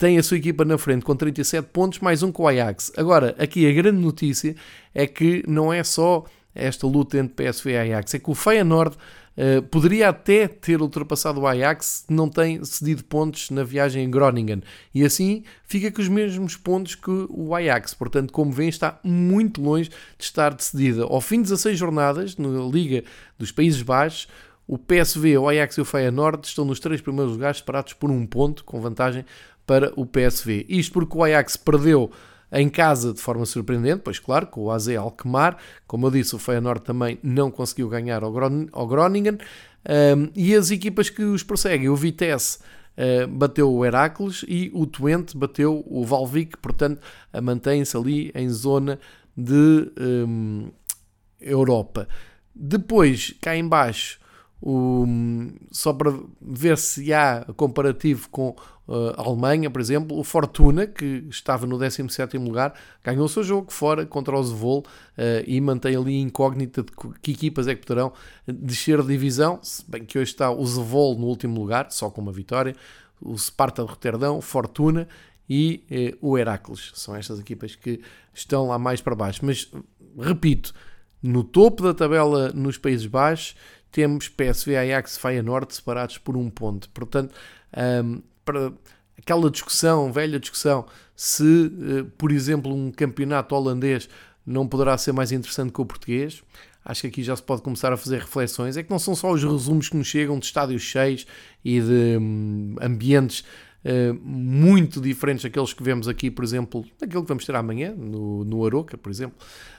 [0.00, 2.90] tem a sua equipa na frente com 37 pontos, mais um com o Ajax.
[2.96, 4.56] Agora, aqui a grande notícia
[4.94, 6.24] é que não é só
[6.54, 11.40] esta luta entre PSV e Ajax, é que o Feyenoord uh, poderia até ter ultrapassado
[11.40, 14.62] o Ajax se não tem cedido pontos na viagem em Groningen.
[14.94, 17.92] E assim fica com os mesmos pontos que o Ajax.
[17.92, 21.02] Portanto, como vem, está muito longe de estar decidida.
[21.02, 23.04] Ao fim de 16 jornadas, na Liga
[23.38, 24.28] dos Países Baixos,
[24.66, 28.24] o PSV, o Ajax e o Feyenoord estão nos três primeiros lugares, separados por um
[28.24, 29.26] ponto, com vantagem
[29.70, 30.66] para o PSV.
[30.68, 32.10] Isto porque o Ajax perdeu
[32.50, 36.40] em casa de forma surpreendente, pois claro, com o AZ Alkmaar, como eu disse, o
[36.40, 38.32] Feyenoord também não conseguiu ganhar ao,
[38.88, 44.72] Groningen, um, e as equipas que os prosseguem, o Vitesse uh, bateu o Heracles e
[44.74, 47.00] o Twente bateu o Valvik, portanto
[47.40, 48.98] mantém-se ali em zona
[49.36, 49.88] de
[50.26, 50.68] um,
[51.40, 52.08] Europa.
[52.52, 54.18] Depois, cá embaixo,
[54.60, 55.06] o,
[55.70, 56.12] só para
[56.42, 58.56] ver se há comparativo com
[58.90, 63.72] uh, Alemanha, por exemplo, o Fortuna, que estava no 17 lugar, ganhou o seu jogo
[63.72, 66.90] fora contra o Zevol uh, e mantém ali incógnita de
[67.22, 68.12] que equipas é que poderão
[68.46, 72.20] descer de divisão, se bem que hoje está o Zevol no último lugar, só com
[72.20, 72.74] uma vitória,
[73.20, 75.06] o Sparta de Roterdão, Fortuna
[75.48, 76.92] e eh, o Heracles.
[76.94, 78.00] São estas equipas que
[78.32, 79.44] estão lá mais para baixo.
[79.44, 79.70] Mas,
[80.16, 80.72] repito,
[81.22, 83.56] no topo da tabela nos Países Baixos
[83.90, 86.88] temos PSV, Ajax e Feyenoord separados por um ponto.
[86.90, 87.34] Portanto,
[88.04, 88.72] um, para
[89.16, 90.84] aquela discussão, velha discussão,
[91.14, 94.08] se, uh, por exemplo, um campeonato holandês
[94.44, 96.42] não poderá ser mais interessante que o português,
[96.84, 98.76] acho que aqui já se pode começar a fazer reflexões.
[98.76, 101.26] É que não são só os resumos que nos chegam de estádios cheios
[101.64, 103.44] e de um, ambientes
[103.82, 108.44] Uh, muito diferentes daqueles que vemos aqui, por exemplo, daquilo que vamos ter amanhã, no,
[108.44, 109.38] no Aroca, por exemplo.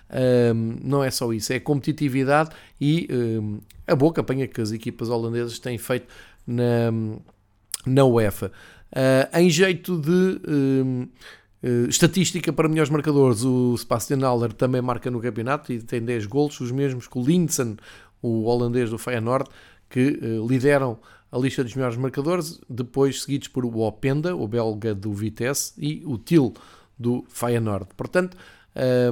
[0.10, 2.50] Um, não é só isso, é competitividade
[2.80, 6.08] e um, a boa campanha que as equipas holandesas têm feito
[6.48, 6.92] na,
[7.86, 8.52] na UEFA.
[8.92, 10.42] Uh, em jeito de
[11.64, 16.26] uh, estatística para melhores marcadores, o Sebastian Haller também marca no campeonato e tem 10
[16.26, 17.78] golos, os mesmos que o Lindsson,
[18.22, 19.50] o holandês do Feyenoord,
[19.90, 21.00] que uh, lideram
[21.32, 26.04] a lista dos melhores marcadores, depois seguidos por o Openda, o belga do Vitesse, e
[26.06, 26.54] o Til
[27.00, 27.88] do Feyenoord.
[27.96, 28.36] Portanto,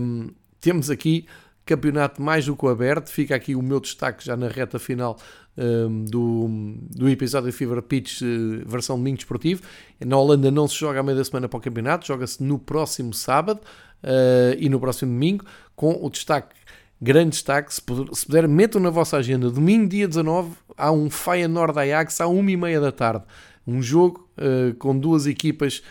[0.01, 1.25] um, temos aqui
[1.69, 3.09] campeonato mais do que aberto.
[3.09, 5.17] Fica aqui o meu destaque já na reta final
[5.55, 6.47] um, do,
[6.95, 9.61] do episódio Fever Pitch uh, versão domingo esportivo.
[10.03, 13.13] Na Holanda não se joga à meia da semana para o campeonato, joga-se no próximo
[13.13, 13.61] sábado
[14.03, 15.45] uh, e no próximo domingo,
[15.75, 16.55] com o destaque,
[16.99, 21.07] grande destaque, se puder, se puder metam na vossa agenda, domingo dia 19, há um
[21.09, 23.23] Feyenoord Ajax à 1h30 da tarde.
[23.67, 25.83] Um jogo uh, com duas equipas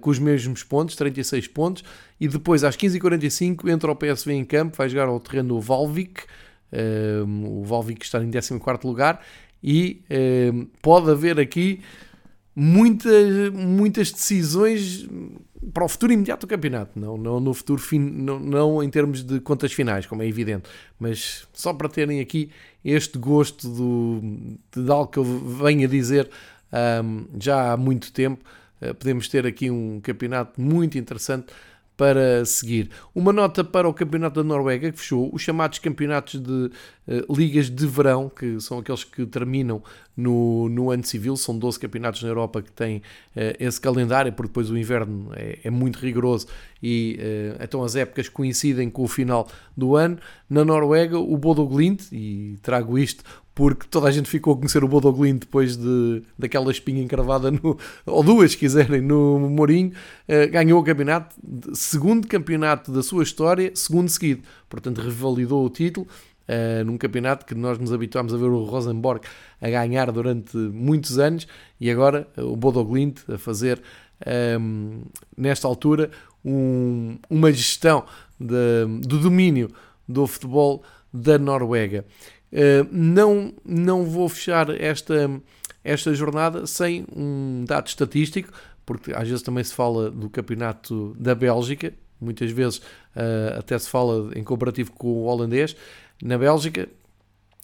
[0.00, 1.84] com os mesmos pontos, 36 pontos,
[2.20, 6.22] e depois às 15h45 entra o PSV em campo, vai jogar ao terreno do Valvik,
[7.26, 9.24] o Valvik está em 14 lugar
[9.62, 10.02] e
[10.82, 11.80] pode haver aqui
[12.54, 15.08] muitas, muitas decisões
[15.72, 19.40] para o futuro imediato do campeonato, não, não no futuro não, não, em termos de
[19.40, 20.68] contas finais, como é evidente,
[20.98, 22.50] mas só para terem aqui
[22.84, 24.20] este gosto do,
[24.74, 26.30] de algo que eu venho a dizer
[27.04, 28.42] um, já há muito tempo,
[28.98, 31.52] podemos ter aqui um campeonato muito interessante
[32.00, 32.88] para seguir.
[33.14, 36.70] Uma nota para o Campeonato da Noruega, que fechou os chamados campeonatos de uh,
[37.36, 39.82] ligas de verão, que são aqueles que terminam
[40.16, 41.36] no, no ano civil.
[41.36, 42.96] São 12 campeonatos na Europa que têm
[43.36, 46.46] uh, esse calendário, porque depois o inverno é, é muito rigoroso
[46.82, 50.16] e uh, então as épocas coincidem com o final do ano.
[50.48, 53.22] Na Noruega, o Bodo Glint, e trago isto
[53.60, 57.50] porque toda a gente ficou a conhecer o Bodo Glimt depois de, daquela espinha encravada,
[57.50, 59.92] no, ou duas, se quiserem, no Mourinho,
[60.26, 61.36] uh, ganhou o campeonato,
[61.74, 64.40] segundo campeonato da sua história, segundo seguido.
[64.66, 66.06] Portanto, revalidou o título
[66.48, 69.26] uh, num campeonato que nós nos habituámos a ver o Rosenborg
[69.60, 71.46] a ganhar durante muitos anos
[71.78, 75.02] e agora uh, o Bodo Glimt a fazer, um, ehm,
[75.36, 76.10] nesta altura,
[76.42, 78.06] um, uma gestão
[78.40, 79.68] de, do domínio
[80.08, 80.82] do futebol
[81.12, 82.06] da Noruega.
[82.52, 85.30] Eh, não, não vou fechar esta,
[85.84, 88.52] esta jornada sem um dado estatístico,
[88.84, 93.88] porque às vezes também se fala do campeonato da Bélgica, muitas vezes uh, até se
[93.88, 95.76] fala em comparativo com o holandês.
[96.22, 96.88] Na Bélgica,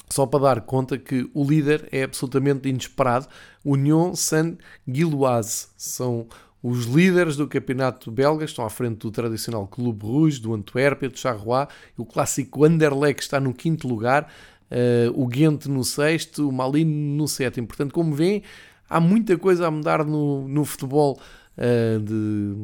[0.08, 3.26] só para dar conta que o líder é absolutamente inesperado,
[3.64, 5.66] Union Saint-Gilloise.
[5.76, 6.28] São
[6.62, 11.18] os líderes do campeonato belga, estão à frente do tradicional Clube Rouge, do Antuérpia, do
[11.18, 11.66] Charleroi,
[11.96, 14.32] o clássico Anderlecht está no quinto lugar,
[14.70, 17.66] uh, o Ghent no sexto, o Malino no sétimo.
[17.66, 18.42] Portanto, como veem,
[18.88, 21.20] há muita coisa a mudar no, no futebol,
[21.58, 22.54] uh, de,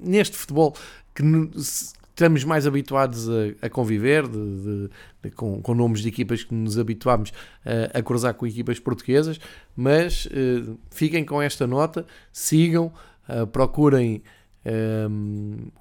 [0.00, 0.74] neste futebol
[1.14, 1.22] que
[2.18, 4.90] estamos mais habituados a, a conviver, de,
[5.22, 7.32] de, com, com, nomes de equipas que nos habituámos
[7.64, 9.40] a, a cruzar com equipas portuguesas,
[9.76, 12.92] mas uh, fiquem com esta nota, sigam,
[13.28, 14.22] uh, procurem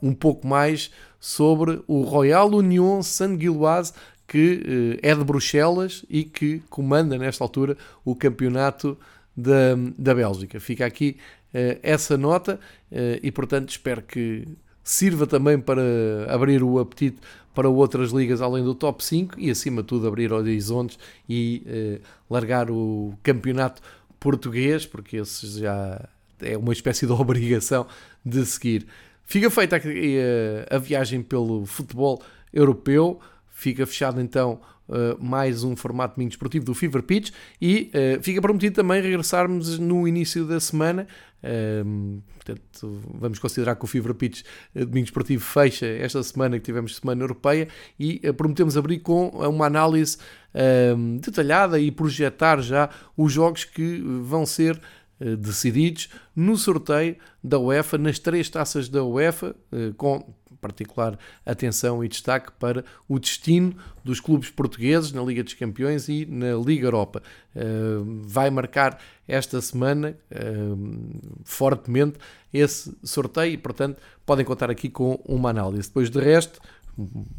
[0.02, 3.92] um pouco mais sobre o Royal Union Saint-Gilloise
[4.28, 8.98] que eh, é de Bruxelas e que comanda nesta altura o campeonato
[9.36, 10.60] da, da Bélgica.
[10.60, 11.18] Fica aqui
[11.54, 12.60] uh, essa nota
[12.92, 14.46] uh, e, portanto, espero que
[14.84, 15.82] sirva também para
[16.28, 17.18] abrir o apetite
[17.54, 22.00] para outras ligas além do top 5 e, acima de tudo, abrir horizontes e
[22.30, 23.82] largar o campeonato
[24.20, 26.08] português, porque esse já
[26.40, 27.88] é uma espécie de obrigação
[28.24, 28.86] de seguir.
[29.26, 32.22] Fica feita a, a viagem pelo futebol
[32.54, 33.20] europeu.
[33.60, 38.40] Fica fechado então uh, mais um formato domingo esportivo do Fever Pitch e uh, fica
[38.40, 41.08] prometido também regressarmos no início da semana.
[41.42, 44.44] Uh, portanto, vamos considerar que o Fever Pitch
[44.76, 47.68] uh, domingo esportivo fecha esta semana que tivemos semana europeia
[48.00, 50.20] e prometemos abrir com uma análise
[51.20, 54.80] detalhada e projetar já os jogos que vão ser
[55.20, 59.56] decididos no sorteio da UEFA, nas três taças da UEFA,
[59.98, 66.10] com particular atenção e destaque para o destino dos clubes portugueses na Liga dos Campeões
[66.10, 67.22] e na Liga Europa.
[67.56, 70.18] Uh, vai marcar esta semana
[71.44, 72.18] fortemente
[72.54, 75.90] esse sorteio e, portanto, podem contar aqui com uma análise.
[75.90, 76.62] Depois de resto,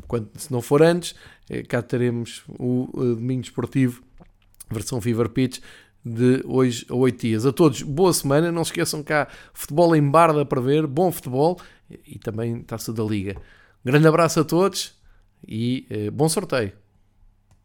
[0.07, 1.15] quando, se não for antes,
[1.49, 4.03] eh, cá teremos o Domingo Esportivo,
[4.71, 5.61] versão Fever Pitch,
[6.05, 7.47] de hoje a 8 dias.
[7.47, 8.53] A todos, boa semana.
[8.53, 11.61] Não se esqueçam cá, futebol em barda para ver, bom futebol
[12.07, 13.37] e também taça da Liga.
[13.85, 14.95] Grande abraço a todos
[15.47, 16.73] e eh, bom sorteio.